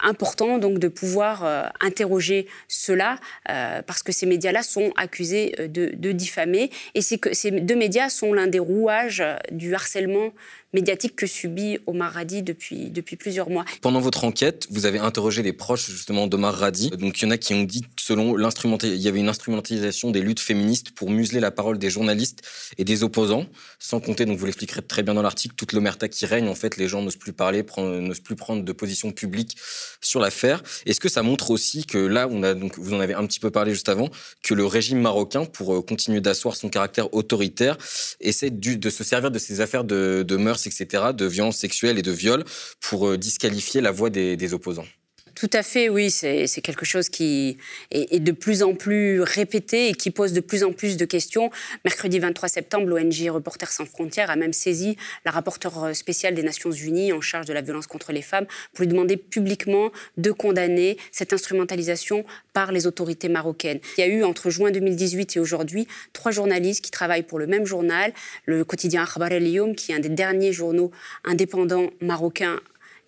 important 0.00 0.58
donc 0.58 0.78
de 0.78 0.88
pouvoir 0.88 1.72
interroger 1.80 2.46
cela 2.68 3.16
parce 3.44 4.02
que 4.04 4.12
ces 4.12 4.24
médias-là 4.24 4.62
sont 4.62 4.92
accusés 4.96 5.56
de, 5.58 5.90
de 5.94 6.12
diffamer 6.12 6.70
et 6.94 7.02
c'est 7.02 7.18
que 7.18 7.34
ces 7.34 7.50
deux 7.50 7.74
médias 7.74 8.08
sont 8.08 8.32
l'un 8.32 8.46
des 8.46 8.60
rouages 8.60 9.24
du 9.50 9.74
harcèlement 9.74 10.32
médiatique 10.72 11.16
que 11.16 11.26
subit 11.26 11.78
Omar 11.86 12.12
Radi 12.12 12.42
depuis, 12.42 12.90
depuis 12.90 13.16
plusieurs 13.16 13.50
mois. 13.50 13.64
Pendant 13.80 14.00
votre 14.00 14.24
enquête, 14.24 14.66
vous 14.70 14.86
avez 14.86 14.98
interrogé 14.98 15.42
les 15.42 15.52
proches 15.52 15.90
justement 15.90 16.26
d'Omar 16.26 16.54
Radi. 16.54 16.90
Donc 16.90 17.20
il 17.20 17.24
y 17.24 17.28
en 17.28 17.30
a 17.30 17.38
qui 17.38 17.54
ont 17.54 17.62
dit 17.62 17.82
que 17.82 17.88
selon 17.98 18.36
l'instrumental, 18.36 18.90
il 18.90 19.00
y 19.00 19.08
avait 19.08 19.20
une 19.20 19.28
instrumentalisation 19.28 20.10
des 20.10 20.20
luttes 20.20 20.40
féministes 20.40 20.90
pour 20.92 21.10
museler 21.10 21.40
la 21.40 21.50
parole 21.50 21.78
des 21.78 21.90
journalistes 21.90 22.42
et 22.78 22.84
des 22.84 23.02
opposants, 23.02 23.46
sans 23.78 24.00
compter, 24.00 24.24
donc 24.24 24.38
vous 24.38 24.46
l'expliquerez 24.46 24.82
très 24.82 25.02
bien 25.02 25.14
dans 25.14 25.22
l'article, 25.22 25.54
toute 25.56 25.72
l'omerta 25.72 26.08
qui 26.08 26.26
règne. 26.26 26.48
En 26.48 26.54
fait, 26.54 26.76
les 26.76 26.88
gens 26.88 27.02
n'osent 27.02 27.16
plus 27.16 27.32
parler, 27.32 27.64
n'osent 27.78 28.20
plus 28.20 28.36
prendre 28.36 28.64
de 28.64 28.72
position 28.72 29.12
publique 29.12 29.56
sur 30.00 30.20
l'affaire. 30.20 30.62
Est-ce 30.86 31.00
que 31.00 31.08
ça 31.08 31.22
montre 31.22 31.50
aussi 31.50 31.84
que 31.84 31.98
là, 31.98 32.26
vous 32.26 32.94
en 32.94 33.00
avez 33.00 33.14
un 33.14 33.26
petit 33.26 33.40
peu 33.40 33.50
parlé 33.50 33.72
juste 33.72 33.88
avant, 33.88 34.08
que 34.42 34.54
le 34.54 34.64
régime 34.64 35.00
marocain, 35.00 35.44
pour 35.44 35.74
euh, 35.74 35.82
continuer 35.82 36.20
d'asseoir 36.20 36.56
son 36.56 36.68
caractère 36.68 37.12
autoritaire, 37.14 37.76
essaie 38.20 38.50
de 38.50 38.90
se 38.90 39.04
servir 39.04 39.30
de 39.30 39.38
ces 39.38 39.60
affaires 39.60 39.84
de, 39.84 40.36
mœurs, 40.36 40.59
etc., 40.66 41.12
de 41.14 41.26
violences 41.26 41.58
sexuelles 41.58 41.98
et 41.98 42.02
de 42.02 42.12
viols, 42.12 42.44
pour 42.80 43.08
euh, 43.08 43.18
disqualifier 43.18 43.80
la 43.80 43.90
voix 43.90 44.10
des 44.10 44.54
opposants 44.54 44.86
tout 45.34 45.50
à 45.52 45.62
fait, 45.62 45.88
oui. 45.88 46.10
C'est 46.10 46.60
quelque 46.62 46.84
chose 46.84 47.08
qui 47.08 47.58
est, 47.90 48.20
de 48.20 48.32
plus 48.32 48.62
en 48.62 48.74
plus 48.74 49.20
répété 49.20 49.88
et 49.88 49.94
qui 49.94 50.10
pose 50.10 50.32
de 50.32 50.40
plus 50.40 50.64
en 50.64 50.72
plus 50.72 50.96
de 50.96 51.04
questions. 51.04 51.50
Mercredi 51.84 52.18
23 52.18 52.48
septembre, 52.48 52.86
l'ONG 52.86 53.30
Reporters 53.30 53.70
sans 53.72 53.86
frontières 53.86 54.30
a 54.30 54.36
même 54.36 54.52
saisi 54.52 54.96
la 55.24 55.30
rapporteure 55.30 55.94
spéciale 55.94 56.34
des 56.34 56.42
Nations 56.42 56.70
Unies 56.70 57.12
en 57.12 57.20
charge 57.20 57.46
de 57.46 57.52
la 57.52 57.62
violence 57.62 57.86
contre 57.86 58.12
les 58.12 58.22
femmes 58.22 58.46
pour 58.72 58.82
lui 58.82 58.88
demander 58.88 59.16
publiquement 59.16 59.90
de 60.16 60.30
condamner 60.30 60.96
cette 61.12 61.32
instrumentalisation 61.32 62.24
par 62.52 62.72
les 62.72 62.86
autorités 62.86 63.28
marocaines. 63.28 63.80
Il 63.96 64.00
y 64.00 64.04
a 64.04 64.08
eu 64.08 64.24
entre 64.24 64.50
juin 64.50 64.70
2018 64.70 65.36
et 65.36 65.40
aujourd'hui 65.40 65.86
trois 66.12 66.32
journalistes 66.32 66.84
qui 66.84 66.90
travaillent 66.90 67.22
pour 67.22 67.38
le 67.38 67.46
même 67.46 67.66
journal, 67.66 68.12
le 68.46 68.64
quotidien 68.64 69.04
Akhbar 69.04 69.32
El 69.32 69.48
Youm, 69.48 69.74
qui 69.74 69.92
est 69.92 69.94
un 69.94 70.00
des 70.00 70.08
derniers 70.08 70.52
journaux 70.52 70.90
indépendants 71.24 71.90
marocains 72.00 72.60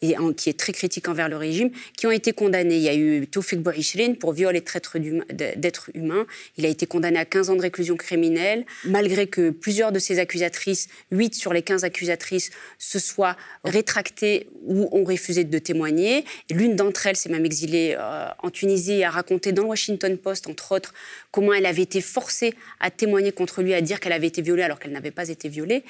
et 0.02 0.16
qui 0.36 0.50
est 0.50 0.58
très 0.58 0.72
critique 0.72 1.08
envers 1.08 1.28
le 1.28 1.36
régime, 1.36 1.70
qui 1.96 2.06
ont 2.06 2.10
été 2.10 2.32
condamnés. 2.32 2.76
Il 2.76 2.82
y 2.82 2.88
a 2.88 2.94
eu 2.94 3.26
Toufik 3.28 3.60
Bouhichrin 3.60 4.14
pour 4.14 4.32
viol 4.32 4.56
et 4.56 4.60
traître 4.60 4.98
d'êtres 4.98 5.90
humains. 5.94 6.26
Il 6.58 6.66
a 6.66 6.68
été 6.68 6.86
condamné 6.86 7.18
à 7.18 7.24
15 7.24 7.50
ans 7.50 7.56
de 7.56 7.62
réclusion 7.62 7.96
criminelle, 7.96 8.66
malgré 8.84 9.28
que 9.28 9.50
plusieurs 9.50 9.92
de 9.92 10.00
ses 10.00 10.18
accusatrices, 10.18 10.88
8 11.12 11.34
sur 11.34 11.52
les 11.52 11.62
15 11.62 11.84
accusatrices, 11.84 12.50
se 12.78 12.98
soient 12.98 13.36
rétractées 13.64 14.48
ou 14.66 14.88
ont 14.92 15.04
refusé 15.04 15.44
de 15.44 15.58
témoigner. 15.58 16.24
L'une 16.50 16.74
d'entre 16.74 17.06
elles 17.06 17.16
s'est 17.16 17.28
même 17.28 17.46
exilée 17.46 17.94
euh, 17.98 18.26
en 18.42 18.50
Tunisie 18.50 18.94
et 18.94 19.04
a 19.04 19.10
raconté 19.10 19.52
dans 19.52 19.62
le 19.62 19.68
Washington 19.68 20.18
Post, 20.18 20.48
entre 20.48 20.72
autres, 20.72 20.92
comment 21.30 21.52
elle 21.52 21.66
avait 21.66 21.82
été 21.82 22.00
forcée 22.00 22.54
à 22.80 22.90
témoigner 22.90 23.30
contre 23.30 23.62
lui, 23.62 23.72
à 23.72 23.80
dire 23.80 24.00
qu'elle 24.00 24.12
avait 24.12 24.26
été 24.26 24.42
violée 24.42 24.62
alors 24.64 24.80
qu'elle 24.80 24.92
n'avait 24.92 25.12
pas 25.12 25.28
été 25.28 25.48
violée. 25.48 25.84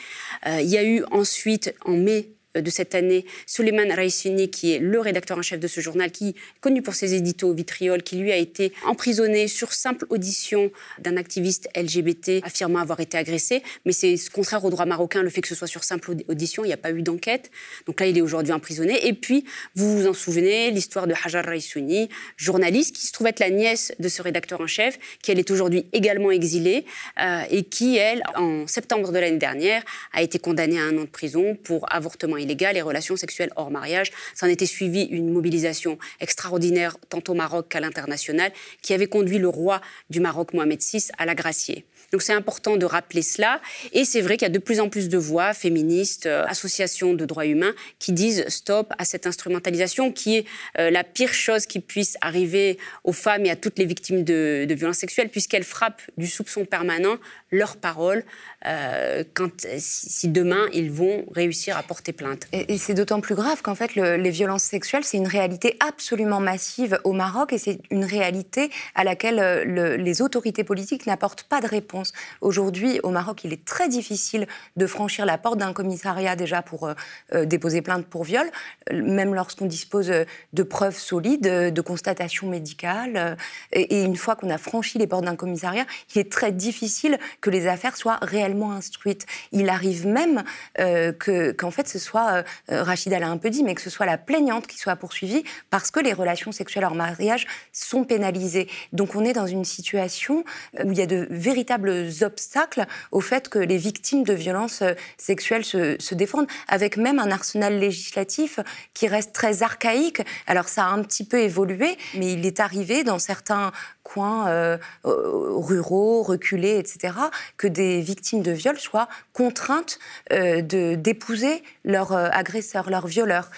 Euh, 0.46 0.60
il 0.60 0.68
y 0.68 0.76
a 0.76 0.84
eu 0.84 1.02
ensuite, 1.10 1.74
en 1.84 1.92
mai 1.92 2.28
de 2.60 2.70
cette 2.70 2.94
année, 2.94 3.24
Suleiman 3.46 3.90
Raissini, 3.92 4.50
qui 4.50 4.72
est 4.72 4.78
le 4.78 5.00
rédacteur 5.00 5.38
en 5.38 5.42
chef 5.42 5.60
de 5.60 5.68
ce 5.68 5.80
journal, 5.80 6.10
qui 6.10 6.30
est 6.30 6.34
connu 6.60 6.82
pour 6.82 6.94
ses 6.94 7.14
éditos 7.14 7.52
vitriol, 7.52 8.02
qui 8.02 8.16
lui 8.16 8.32
a 8.32 8.36
été 8.36 8.72
emprisonné 8.84 9.48
sur 9.48 9.72
simple 9.72 10.06
audition 10.10 10.70
d'un 10.98 11.16
activiste 11.16 11.68
LGBT 11.76 12.42
affirmant 12.42 12.80
avoir 12.80 13.00
été 13.00 13.16
agressé. 13.16 13.62
Mais 13.86 13.92
c'est 13.92 14.16
contraire 14.32 14.64
au 14.64 14.70
droit 14.70 14.86
marocain, 14.86 15.22
le 15.22 15.30
fait 15.30 15.40
que 15.40 15.48
ce 15.48 15.54
soit 15.54 15.66
sur 15.66 15.84
simple 15.84 16.14
audition, 16.28 16.64
il 16.64 16.68
n'y 16.68 16.74
a 16.74 16.78
pas 16.78 16.90
eu 16.90 17.02
d'enquête. 17.02 17.50
Donc 17.86 18.00
là, 18.00 18.06
il 18.06 18.18
est 18.18 18.20
aujourd'hui 18.20 18.52
emprisonné. 18.52 19.06
Et 19.06 19.12
puis, 19.12 19.44
vous 19.74 19.98
vous 19.98 20.06
en 20.06 20.14
souvenez, 20.14 20.70
l'histoire 20.70 21.06
de 21.06 21.14
Hajar 21.24 21.44
Raissouni, 21.44 22.08
journaliste 22.36 22.94
qui 22.94 23.06
se 23.06 23.12
trouve 23.12 23.26
être 23.28 23.40
la 23.40 23.50
nièce 23.50 23.92
de 23.98 24.08
ce 24.08 24.22
rédacteur 24.22 24.60
en 24.60 24.66
chef, 24.66 24.98
qui 25.22 25.30
elle 25.30 25.38
est 25.38 25.50
aujourd'hui 25.50 25.86
également 25.92 26.30
exilée 26.30 26.84
euh, 27.20 27.42
et 27.50 27.64
qui, 27.64 27.96
elle, 27.96 28.22
en 28.36 28.66
septembre 28.66 29.12
de 29.12 29.18
l'année 29.18 29.38
dernière, 29.38 29.82
a 30.12 30.22
été 30.22 30.38
condamnée 30.38 30.78
à 30.78 30.84
un 30.84 30.98
an 30.98 31.02
de 31.02 31.06
prison 31.06 31.56
pour 31.62 31.92
avortement 31.92 32.36
illégales 32.42 32.76
et 32.76 32.82
relations 32.82 33.16
sexuelles 33.16 33.52
hors 33.56 33.70
mariage. 33.70 34.10
S'en 34.34 34.46
était 34.46 34.66
suivi 34.66 35.02
une 35.04 35.30
mobilisation 35.32 35.98
extraordinaire 36.20 36.96
tant 37.08 37.22
au 37.28 37.34
Maroc 37.34 37.68
qu'à 37.68 37.80
l'international 37.80 38.52
qui 38.82 38.94
avait 38.94 39.06
conduit 39.06 39.38
le 39.38 39.48
roi 39.48 39.80
du 40.10 40.20
Maroc, 40.20 40.52
Mohamed 40.52 40.80
VI, 40.82 41.08
à 41.18 41.26
la 41.26 41.34
gracier. 41.34 41.84
Donc 42.12 42.20
c'est 42.20 42.34
important 42.34 42.76
de 42.76 42.84
rappeler 42.84 43.22
cela. 43.22 43.60
Et 43.92 44.04
c'est 44.04 44.20
vrai 44.20 44.36
qu'il 44.36 44.44
y 44.44 44.50
a 44.50 44.52
de 44.52 44.58
plus 44.58 44.80
en 44.80 44.90
plus 44.90 45.08
de 45.08 45.16
voix 45.16 45.54
féministes, 45.54 46.26
euh, 46.26 46.44
associations 46.46 47.14
de 47.14 47.24
droits 47.24 47.46
humains, 47.46 47.74
qui 47.98 48.12
disent 48.12 48.46
stop 48.48 48.92
à 48.98 49.06
cette 49.06 49.26
instrumentalisation 49.26 50.12
qui 50.12 50.36
est 50.36 50.46
euh, 50.78 50.90
la 50.90 51.04
pire 51.04 51.32
chose 51.32 51.64
qui 51.64 51.80
puisse 51.80 52.18
arriver 52.20 52.78
aux 53.04 53.12
femmes 53.12 53.46
et 53.46 53.50
à 53.50 53.56
toutes 53.56 53.78
les 53.78 53.86
victimes 53.86 54.24
de, 54.24 54.66
violences 54.68 54.98
sexuelles, 54.98 55.30
puisqu'elle 55.30 55.64
frappe 55.64 56.02
du 56.18 56.26
soupçon 56.26 56.66
permanent 56.66 57.16
leurs 57.50 57.76
paroles 57.76 58.24
euh, 58.66 59.24
quand, 59.34 59.66
si 59.78 60.28
demain 60.28 60.66
ils 60.72 60.90
vont 60.90 61.24
réussir 61.34 61.76
à 61.76 61.82
porter 61.82 62.12
plainte. 62.12 62.46
Et, 62.52 62.78
c'est 62.78 62.94
d'autant 62.94 63.20
plus 63.20 63.34
grave 63.34 63.62
qu'en 63.62 63.74
fait 63.74 63.94
les 63.94 64.30
violences 64.30 64.64
sexuelles, 64.64 65.04
c'est 65.04 65.16
une 65.16 65.28
réalité 65.28 65.76
absolument 65.80 66.40
massive 66.40 66.98
au 67.04 67.12
Maroc 67.12 67.52
et 67.52 67.58
c'est 67.58 67.78
une 67.90 68.04
réalité 68.04 68.70
à 68.94 69.04
laquelle 69.04 69.62
les 69.98 70.22
autorités 70.22 70.64
politiques 70.64 71.06
n'apportent 71.06 71.44
pas 71.44 71.60
de 71.60 71.66
réponse. 71.66 72.12
Aujourd'hui, 72.40 73.00
au 73.02 73.10
Maroc, 73.10 73.44
il 73.44 73.52
est 73.52 73.64
très 73.64 73.88
difficile 73.88 74.46
de 74.76 74.86
franchir 74.86 75.26
la 75.26 75.38
porte 75.38 75.58
d'un 75.58 75.72
commissariat 75.72 76.36
déjà 76.36 76.62
pour 76.62 76.86
euh, 76.86 76.94
euh, 77.34 77.44
déposer 77.44 77.82
plainte 77.82 78.06
pour 78.06 78.24
viol, 78.24 78.46
euh, 78.90 79.02
même 79.02 79.34
lorsqu'on 79.34 79.66
dispose 79.66 80.12
de 80.52 80.62
preuves 80.62 80.98
solides, 80.98 81.42
de 81.42 81.80
constatations 81.80 82.48
médicales. 82.48 83.36
Et, 83.72 84.02
une 84.02 84.16
fois 84.16 84.36
qu'on 84.36 84.50
a 84.50 84.58
franchi 84.58 84.98
les 84.98 85.06
portes 85.06 85.24
d'un 85.24 85.36
commissariat, 85.36 85.84
il 86.14 86.20
est 86.20 86.30
très 86.30 86.52
difficile 86.52 87.18
que 87.40 87.50
les 87.50 87.66
affaires 87.66 87.96
soient 87.96 88.18
réellement 88.22 88.51
instruites. 88.60 89.26
Il 89.52 89.68
arrive 89.68 90.06
même 90.06 90.44
que, 90.76 91.52
qu'en 91.52 91.70
fait, 91.70 91.88
ce 91.88 91.98
soit, 91.98 92.44
Rachida 92.68 93.18
l'a 93.18 93.28
un 93.28 93.38
peu 93.38 93.50
dit, 93.50 93.64
mais 93.64 93.74
que 93.74 93.80
ce 93.80 93.90
soit 93.90 94.06
la 94.06 94.18
plaignante 94.18 94.66
qui 94.66 94.78
soit 94.78 94.96
poursuivie 94.96 95.44
parce 95.70 95.90
que 95.90 96.00
les 96.00 96.12
relations 96.12 96.52
sexuelles 96.52 96.84
hors 96.84 96.94
mariage 96.94 97.46
sont 97.72 98.04
pénalisées. 98.04 98.68
Donc 98.92 99.14
on 99.14 99.24
est 99.24 99.32
dans 99.32 99.46
une 99.46 99.64
situation 99.64 100.44
où 100.82 100.92
il 100.92 100.98
y 100.98 101.02
a 101.02 101.06
de 101.06 101.26
véritables 101.30 102.08
obstacles 102.22 102.86
au 103.10 103.20
fait 103.20 103.48
que 103.48 103.58
les 103.58 103.78
victimes 103.78 104.24
de 104.24 104.32
violences 104.32 104.82
euh, 104.82 104.94
sexuelles 105.16 105.64
se, 105.64 106.14
défendent, 106.14 106.46
avec 106.68 106.96
même 106.96 107.18
un 107.18 107.30
arsenal 107.30 107.78
législatif 107.78 108.60
qui 108.94 109.08
reste 109.08 109.32
très 109.32 109.62
archaïque. 109.62 110.22
Alors 110.46 110.68
ça 110.68 110.86
a 110.86 110.90
un 110.90 111.02
petit 111.02 111.24
peu 111.24 111.38
évolué, 111.38 111.96
mais 112.14 112.32
il 112.32 112.46
est 112.46 112.60
arrivé 112.60 113.04
dans 113.04 113.18
certains 113.18 113.72
coins 114.12 114.48
euh, 114.48 114.76
euh, 115.04 115.10
ruraux, 115.56 116.22
reculés, 116.22 116.78
etc., 116.78 117.14
que 117.56 117.66
des 117.66 118.00
victimes 118.00 118.42
de 118.42 118.52
viol 118.52 118.78
soient 118.78 119.08
contraintes 119.32 119.98
de 120.30 120.94
d'épouser 120.94 121.62
leur 121.84 122.12
agresseur, 122.12 122.90
leur 122.90 123.06
violeur. 123.06 123.50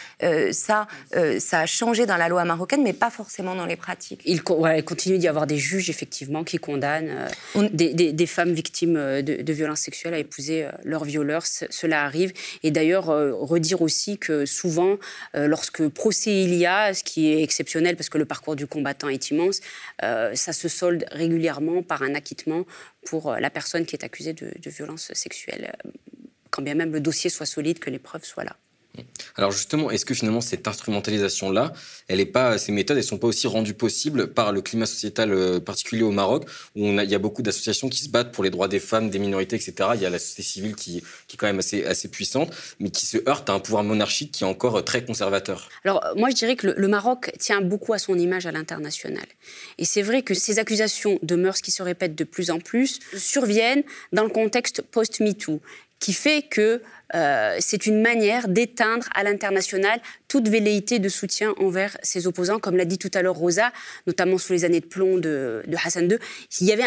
ça, 0.53 0.87
ça 1.39 1.61
a 1.61 1.67
changé 1.67 2.07
dans 2.07 2.17
la 2.17 2.29
loi 2.29 2.45
marocaine, 2.45 2.83
mais 2.83 2.93
pas 2.93 3.11
forcément 3.11 3.55
dans 3.55 3.67
les 3.67 3.77
pratiques. 3.77 4.23
Il, 4.25 4.43
continue 4.43 5.19
d'y 5.19 5.29
avoir 5.29 5.47
des 5.47 5.59
juges, 5.59 5.91
effectivement, 5.91 6.45
qui 6.45 6.59
condamnent 6.59 7.29
des, 7.73 8.13
des, 8.13 8.27
femmes 8.27 8.53
victimes 8.53 8.97
euh, 8.97 9.23
de, 9.23 9.53
violences 9.53 9.81
sexuelles 9.81 10.15
à 10.15 10.19
épouser 10.19 10.65
euh, 10.65 10.71
leur 10.85 11.05
violeur. 11.05 11.45
Cela 11.47 12.05
arrive. 12.05 12.33
Et 12.63 12.71
d'ailleurs, 12.71 13.11
euh, 13.11 13.33
redire 13.35 13.83
aussi 13.83 14.19
que 14.19 14.47
souvent, 14.47 14.97
lorsque 15.35 15.89
procès 15.89 16.43
il 16.43 16.55
y 16.55 16.67
a, 16.67 16.95
ce 16.95 17.03
qui 17.05 17.33
est 17.33 17.43
exceptionnel 17.43 17.97
parce 17.97 18.09
que 18.09 18.19
le 18.19 18.25
parcours 18.25 18.57
du 18.57 18.67
combattant 18.67 19.09
est 19.09 19.31
immense, 19.31 19.61
ça 20.45 20.53
se 20.53 20.69
solde 20.69 21.07
régulièrement 21.11 21.83
par 21.83 22.03
un 22.03 22.15
acquittement 22.15 22.67
pour 23.07 23.33
la 23.33 23.49
personne 23.49 23.87
qui 23.87 23.97
est 23.97 24.05
accusée 24.05 24.35
de, 24.35 24.53
de 24.61 24.71
violences 24.71 25.11
sexuelles, 25.15 25.73
quand 26.51 26.63
bien 26.63 26.75
même 26.75 26.93
le 26.93 27.01
dossier 27.01 27.31
soit 27.31 27.47
solide, 27.47 27.79
que 27.79 27.89
les 27.89 27.99
preuves 27.99 28.25
soient 28.25 28.45
là. 28.45 28.57
Alors 29.37 29.51
justement, 29.51 29.91
est-ce 29.91 30.05
que 30.05 30.15
finalement 30.15 30.41
cette 30.41 30.69
instrumentalisation-là, 30.69 31.73
elle 32.09 32.21
est 32.21 32.27
pas, 32.27 32.59
ces 32.59 32.73
méthodes, 32.73 32.97
elles 32.97 33.05
sont 33.05 33.19
pas 33.19 33.27
aussi 33.27 33.47
rendues 33.47 33.75
possibles 33.75 34.29
par 34.33 34.53
le 34.53 34.63
climat 34.63 34.87
sociétal 34.87 35.33
euh, 35.33 35.59
particulier 35.59 36.03
au 36.03 36.13
Maroc, 36.13 36.45
où 36.77 36.87
il 36.87 37.11
y 37.11 37.15
a 37.15 37.19
beaucoup 37.19 37.43
d'associations 37.43 37.89
qui 37.89 37.99
se 37.99 38.09
battent 38.09 38.33
pour 38.33 38.45
les 38.45 38.51
droits 38.51 38.69
des 38.69 38.79
femmes, 38.79 39.11
des 39.11 39.19
minorités, 39.19 39.57
etc. 39.57 39.91
Il 39.95 40.01
y 40.01 40.07
a 40.07 40.11
la 40.11 40.19
société 40.19 40.43
civile 40.43 40.77
qui, 40.77 40.99
est 40.99 41.37
quand 41.37 41.47
même 41.47 41.59
assez, 41.59 42.09
puissante, 42.09 42.53
mais 42.79 42.91
qui 42.91 43.07
se 43.07 43.19
heurte 43.29 43.51
à 43.51 43.55
un 43.55 43.61
pouvoir 43.61 43.83
monarchique 43.83 44.31
qui 44.31 44.45
est 44.45 44.47
encore 44.47 44.79
euh, 44.79 44.83
très 44.83 45.05
conservateur. 45.05 45.69
Alors 45.85 46.05
moi, 46.17 46.31
je 46.31 46.37
dirais 46.37 46.55
que 46.55 46.69
le, 46.69 46.75
le 46.77 46.89
Maroc 46.89 47.33
tient 47.39 47.61
beaucoup 47.61 47.93
à 47.93 47.99
son 47.99 48.17
image 48.17 48.47
à 48.47 48.53
l'international. 48.53 49.27
Et 49.79 49.85
c'est 49.85 50.03
vrai 50.03 50.23
que 50.23 50.35
ces 50.35 50.59
accusations 50.59 51.19
de 51.23 51.35
mœurs 51.35 51.61
qui 51.61 51.73
se 51.73 51.83
répètent 51.83 52.15
de 52.15 52.25
plus 52.25 52.51
en 52.51 52.61
plus 52.61 53.01
surviennent 53.17 53.83
dans 54.13 54.23
le 54.23 54.31
contexte 54.31 54.83
post-MeToo 54.83 55.61
qui 56.05 56.13
fait 56.13 56.43
que 56.43 56.83
euh, 57.15 57.57
c'est 57.61 57.87
une 57.87 58.03
manière 58.03 58.47
d'éteindre 58.49 59.07
à 59.15 59.23
l'international 59.23 60.03
toute 60.29 60.49
velléité 60.49 60.99
de 60.99 61.09
soutien 61.09 61.55
envers 61.59 61.97
ses 62.03 62.27
opposants. 62.27 62.59
Comme 62.59 62.77
l'a 62.77 62.85
dit 62.85 62.99
tout 62.99 63.11
à 63.15 63.23
l'heure 63.23 63.37
Rosa, 63.37 63.73
notamment 64.07 64.37
sous 64.37 64.53
les 64.53 64.67
années 64.67 64.81
de 64.81 64.87
plomb 64.87 65.17
de, 65.17 65.63
Hassan 65.83 66.11
II, 66.11 66.19
il 66.61 66.67
y 66.67 66.73
avait 66.73 66.85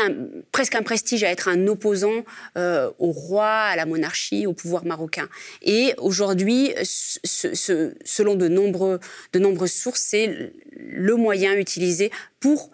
presque 0.52 0.76
un 0.76 0.84
prestige 0.84 1.24
à 1.24 1.32
être 1.32 1.48
un 1.48 1.66
opposant 1.66 2.26
euh, 2.60 2.92
au 3.00 3.12
roi, 3.12 3.50
à 3.50 3.76
la 3.76 3.88
monarchie, 3.88 4.46
au 4.46 4.54
pouvoir 4.54 4.86
marocain. 4.86 5.28
Et 5.64 5.96
aujourd'hui, 5.98 6.76
selon 7.24 8.36
de, 8.36 8.48
nombreux, 8.48 9.00
de 9.34 9.40
nombreuses 9.40 9.74
sources, 9.74 10.02
c'est 10.02 10.54
le 10.76 11.16
moyen 11.16 11.56
utilisé 11.56 12.12
pour 12.40 12.70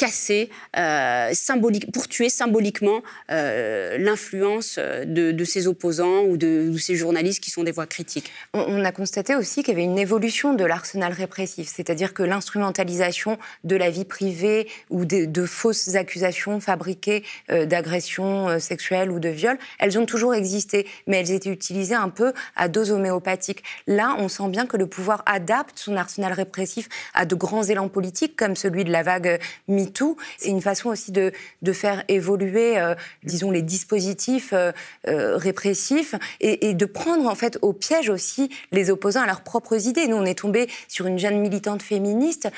casser, 0.00 0.48
euh, 0.78 1.30
pour 1.92 2.08
tuer 2.08 2.30
symboliquement 2.30 3.02
euh, 3.30 3.98
l'influence 3.98 4.78
de, 4.78 5.30
de, 5.30 5.44
ses 5.44 5.66
opposants 5.66 6.22
ou 6.22 6.38
de, 6.38 6.74
ces 6.78 6.96
journalistes 6.96 7.42
qui 7.44 7.50
sont 7.50 7.64
des 7.64 7.70
voix 7.70 7.86
critiques. 7.86 8.32
On, 8.54 8.82
a 8.82 8.92
constaté 8.92 9.34
aussi 9.34 9.62
qu'il 9.62 9.74
y 9.74 9.76
avait 9.76 9.84
une 9.84 9.98
évolution 9.98 10.54
de 10.54 10.64
l'arsenal 10.64 11.12
répressif, 11.12 11.70
c'est-à-dire 11.76 12.14
que 12.14 12.22
l'instrumentalisation 12.22 13.36
de 13.64 13.76
la 13.76 13.90
vie 13.90 14.06
privée 14.06 14.68
ou 14.88 15.04
de, 15.04 15.26
de 15.26 15.44
fausses 15.44 15.94
accusations 15.94 16.60
fabriquées 16.60 17.22
euh, 17.50 17.66
d'agressions 17.66 18.58
sexuelles 18.58 19.10
ou 19.10 19.18
de 19.18 19.28
viol, 19.28 19.58
elles 19.78 19.98
ont 19.98 20.06
toujours 20.06 20.34
existé, 20.34 20.86
mais 21.06 21.18
elles 21.18 21.32
étaient 21.32 21.50
utilisées 21.50 21.94
un 21.94 22.08
peu 22.08 22.32
à 22.56 22.68
dose 22.68 22.90
homéopathique. 22.90 23.62
Là, 23.86 24.16
on 24.18 24.28
sent 24.28 24.48
bien 24.48 24.64
que 24.64 24.78
le 24.78 24.86
pouvoir 24.86 25.22
adapte 25.26 25.78
son 25.78 25.98
arsenal 25.98 26.32
répressif 26.32 26.88
à 27.12 27.26
de 27.26 27.34
grands 27.34 27.64
élans 27.64 27.90
politiques 27.90 28.34
comme 28.34 28.56
celui 28.56 28.84
de 28.84 28.90
la 28.90 29.02
vague 29.02 29.38
MeToo. 29.68 29.89
C'est 30.38 30.48
une 30.48 30.60
façon 30.60 30.90
aussi 30.90 31.12
de, 31.12 31.32
faire 31.72 32.04
évoluer, 32.08 32.78
euh, 32.78 32.94
disons, 33.22 33.50
les 33.50 33.62
dispositifs 33.62 34.52
euh, 34.52 34.72
euh, 35.06 35.36
répressifs 35.36 36.14
et, 36.40 36.74
de 36.74 36.84
prendre 36.84 37.28
en 37.28 37.34
fait 37.34 37.58
au 37.62 37.72
piège 37.72 38.08
aussi 38.08 38.50
les 38.72 38.90
opposants 38.90 39.22
à 39.22 39.26
leurs 39.26 39.42
propres 39.42 39.86
idées. 39.86 40.06
Nous, 40.06 40.16
on 40.16 40.24
est 40.24 40.38
tombé 40.38 40.68
sur 40.88 41.06
une 41.06 41.18
jeune 41.18 41.38
militante 41.40 41.82
féministe 41.82 42.48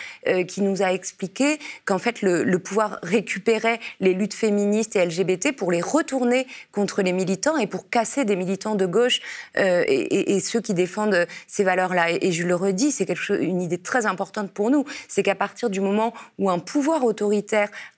qui 0.49 0.61
nous 0.61 0.83
a 0.83 0.93
expliqué 0.93 1.59
qu'en 1.85 1.99
fait 1.99 2.23
le, 2.23 2.59
pouvoir 2.59 2.99
récupérait 3.03 3.81
les 4.01 4.15
luttes 4.15 4.35
féministes 4.35 4.97
et 4.97 5.05
LGBT 5.05 5.53
pour 5.57 5.73
les 5.73 5.81
retourner 5.81 6.47
contre 6.71 7.03
les 7.03 7.13
militants 7.13 7.57
et 7.57 7.67
pour 7.67 7.89
casser 7.89 8.25
des 8.25 8.37
militants 8.37 8.75
de 8.75 8.87
gauche 8.87 9.21
et, 9.57 10.35
et, 10.35 10.41
ceux 10.41 10.61
qui 10.61 10.75
défendent 10.75 11.27
ces 11.47 11.65
valeurs-là. 11.65 12.11
Et, 12.21 12.33
je 12.33 12.47
le 12.47 12.55
redis, 12.55 12.93
c'est 12.93 13.13
une 13.31 13.61
idée 13.61 13.79
très 13.79 14.07
importante 14.07 14.51
pour 14.53 14.71
nous, 14.71 14.85
c'est 15.09 15.23
qu'à 15.23 15.35
partir 15.35 15.71
du 15.71 15.81
moment 15.81 16.13
où 16.39 16.51
un 16.51 16.59
pouvoir 16.59 17.05
autoritaire 17.05 17.22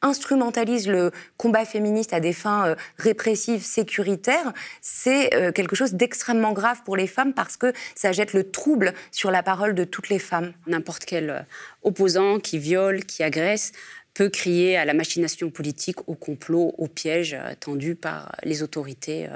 instrumentalise 0.02 0.88
le 0.88 1.10
combat 1.36 1.64
féministe 1.64 2.12
à 2.12 2.20
des 2.20 2.32
fins 2.32 2.68
euh, 2.68 2.74
répressives, 2.98 3.62
sécuritaires, 3.62 4.52
c'est 4.80 5.34
euh, 5.34 5.52
quelque 5.52 5.76
chose 5.76 5.94
d'extrêmement 5.94 6.52
grave 6.52 6.82
pour 6.84 6.96
les 6.96 7.06
femmes 7.06 7.32
parce 7.32 7.56
que 7.56 7.72
ça 7.94 8.12
jette 8.12 8.32
le 8.32 8.50
trouble 8.50 8.92
sur 9.10 9.30
la 9.30 9.42
parole 9.42 9.74
de 9.74 9.84
toutes 9.84 10.08
les 10.08 10.18
femmes. 10.18 10.52
N'importe 10.66 11.04
quel 11.04 11.30
euh, 11.30 11.40
opposant 11.82 12.38
qui 12.38 12.58
viole, 12.58 13.04
qui 13.04 13.22
agresse, 13.22 13.72
peut 14.14 14.28
crier 14.28 14.76
à 14.76 14.84
la 14.84 14.94
machination 14.94 15.50
politique, 15.50 16.08
au 16.08 16.14
complot, 16.14 16.72
au 16.78 16.86
piège 16.86 17.36
tendu 17.58 17.96
par 17.96 18.36
les 18.44 18.62
autorités, 18.62 19.28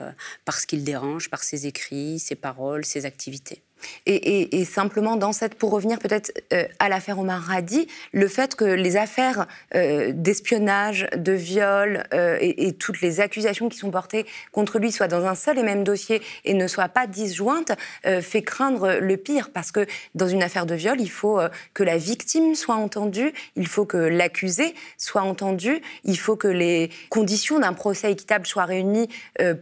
parce 0.44 0.66
qu'il 0.66 0.84
dérange, 0.84 1.30
par 1.30 1.42
ses 1.42 1.66
écrits, 1.66 2.20
ses 2.20 2.36
paroles, 2.36 2.84
ses 2.84 3.04
activités. 3.04 3.60
Et, 4.06 4.64
simplement, 4.64 5.16
dans 5.16 5.32
cette, 5.32 5.54
pour 5.54 5.70
revenir 5.70 5.98
peut-être 5.98 6.32
euh, 6.52 6.64
à 6.78 6.88
l'affaire 6.88 7.18
Omar 7.18 7.42
Radi, 7.42 7.88
le 8.12 8.28
fait 8.28 8.54
que 8.54 8.64
les 8.64 8.96
affaires 8.96 9.46
euh, 9.74 10.12
d'espionnage, 10.12 11.08
de 11.16 11.32
viol 11.32 12.04
euh, 12.14 12.38
et, 12.40 12.72
toutes 12.72 13.00
les 13.00 13.20
accusations 13.20 13.68
qui 13.68 13.78
sont 13.78 13.90
portées 13.90 14.26
contre 14.52 14.78
lui 14.78 14.92
soient 14.92 15.08
dans 15.08 15.24
un 15.26 15.34
seul 15.34 15.58
et 15.58 15.62
même 15.62 15.84
dossier 15.84 16.22
et 16.44 16.54
ne 16.54 16.66
soient 16.66 16.88
pas 16.88 17.06
disjointes 17.06 17.72
fait 18.20 18.42
craindre 18.42 18.98
le 19.00 19.16
pire. 19.16 19.50
Parce 19.50 19.72
que 19.72 19.86
dans 20.14 20.28
une 20.28 20.42
affaire 20.42 20.66
de 20.66 20.74
viol, 20.74 21.00
il 21.00 21.10
faut 21.10 21.40
que 21.74 21.82
la 21.82 21.96
victime 21.96 22.54
soit 22.54 22.74
entendue, 22.74 23.32
il 23.56 23.66
faut 23.66 23.84
que 23.84 23.96
l'accusé 23.96 24.74
soit 24.96 25.22
entendu, 25.22 25.80
il 26.04 26.18
faut 26.18 26.36
que 26.36 26.48
les 26.48 26.90
conditions 27.08 27.58
d'un 27.58 27.72
procès 27.72 28.12
équitable 28.12 28.46
soient 28.46 28.64
réunies 28.64 29.08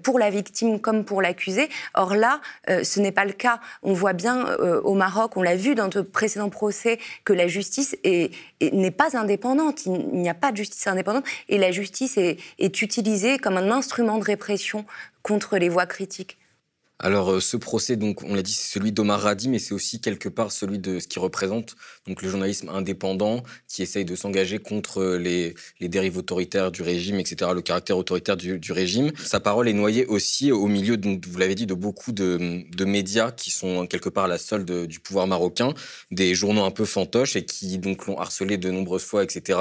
pour 0.02 0.18
la 0.18 0.30
victime 0.30 0.80
comme 0.80 1.04
pour 1.04 1.22
l'accusé. 1.22 1.68
Or 1.94 2.14
là, 2.14 2.40
ce 2.68 3.00
n'est 3.00 3.12
pas 3.12 3.24
le 3.24 3.32
cas. 3.32 3.60
Voit 4.06 4.12
bien 4.12 4.46
euh, 4.60 4.80
au 4.82 4.94
Maroc, 4.94 5.36
on 5.36 5.42
l'a 5.42 5.56
vu 5.56 5.74
dans 5.74 5.88
de 5.88 6.00
précédents 6.00 6.48
procès, 6.48 7.00
que 7.24 7.32
la 7.32 7.48
justice 7.48 7.96
n'est 8.04 8.90
pas 8.92 9.16
indépendante. 9.16 9.84
Il 9.84 10.20
n'y 10.20 10.28
a 10.28 10.34
pas 10.34 10.52
de 10.52 10.56
justice 10.56 10.86
indépendante. 10.86 11.24
Et 11.48 11.58
la 11.58 11.72
justice 11.72 12.16
est, 12.16 12.38
est 12.60 12.82
utilisée 12.82 13.38
comme 13.38 13.56
un 13.56 13.72
instrument 13.72 14.18
de 14.18 14.24
répression 14.24 14.84
contre 15.22 15.58
les 15.58 15.68
voix 15.68 15.86
critiques. 15.86 16.38
Alors 16.98 17.30
euh, 17.30 17.40
ce 17.40 17.56
procès, 17.56 17.96
donc 17.96 18.22
on 18.22 18.34
l'a 18.34 18.42
dit, 18.42 18.52
c'est 18.52 18.72
celui 18.72 18.90
d'Omar 18.90 19.20
Radi, 19.20 19.48
mais 19.48 19.58
c'est 19.58 19.74
aussi 19.74 20.00
quelque 20.00 20.30
part 20.30 20.50
celui 20.50 20.78
de 20.78 20.98
ce 20.98 21.06
qui 21.06 21.18
représente 21.18 21.76
donc 22.06 22.22
le 22.22 22.28
journalisme 22.28 22.68
indépendant 22.70 23.42
qui 23.68 23.82
essaye 23.82 24.04
de 24.04 24.16
s'engager 24.16 24.58
contre 24.58 25.16
les, 25.16 25.54
dérives 25.80 26.16
autoritaires 26.16 26.70
du 26.70 26.82
régime, 26.82 27.20
etc., 27.20 27.50
le 27.54 27.62
caractère 27.62 27.98
autoritaire 27.98 28.36
du, 28.36 28.72
régime. 28.72 29.12
Sa 29.24 29.40
parole 29.40 29.68
est 29.68 29.72
noyée 29.72 30.06
aussi 30.06 30.52
au 30.52 30.66
milieu, 30.66 30.96
donc, 30.96 31.26
vous 31.26 31.38
l'avez 31.38 31.54
dit, 31.54 31.66
de 31.66 31.74
beaucoup 31.74 32.12
de, 32.12 32.64
médias 32.84 33.32
qui 33.32 33.50
sont 33.50 33.86
quelque 33.86 34.08
part 34.08 34.28
la 34.28 34.38
solde 34.38 34.86
du 34.86 35.00
pouvoir 35.00 35.26
marocain, 35.26 35.74
des 36.10 36.34
journaux 36.34 36.64
un 36.64 36.70
peu 36.70 36.84
fantoches 36.84 37.36
et 37.36 37.44
qui 37.44 37.78
donc 37.78 38.06
l'ont 38.06 38.18
harcelé 38.18 38.56
de 38.58 38.70
nombreuses 38.70 39.02
fois, 39.02 39.24
etc. 39.24 39.58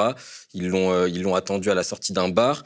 Ils 0.53 0.67
l'ont 0.67 0.91
euh, 0.91 1.09
ils 1.09 1.23
l'ont 1.23 1.35
attendu 1.35 1.71
à 1.71 1.73
la 1.73 1.83
sortie 1.83 2.13
d'un 2.13 2.29
bar. 2.29 2.63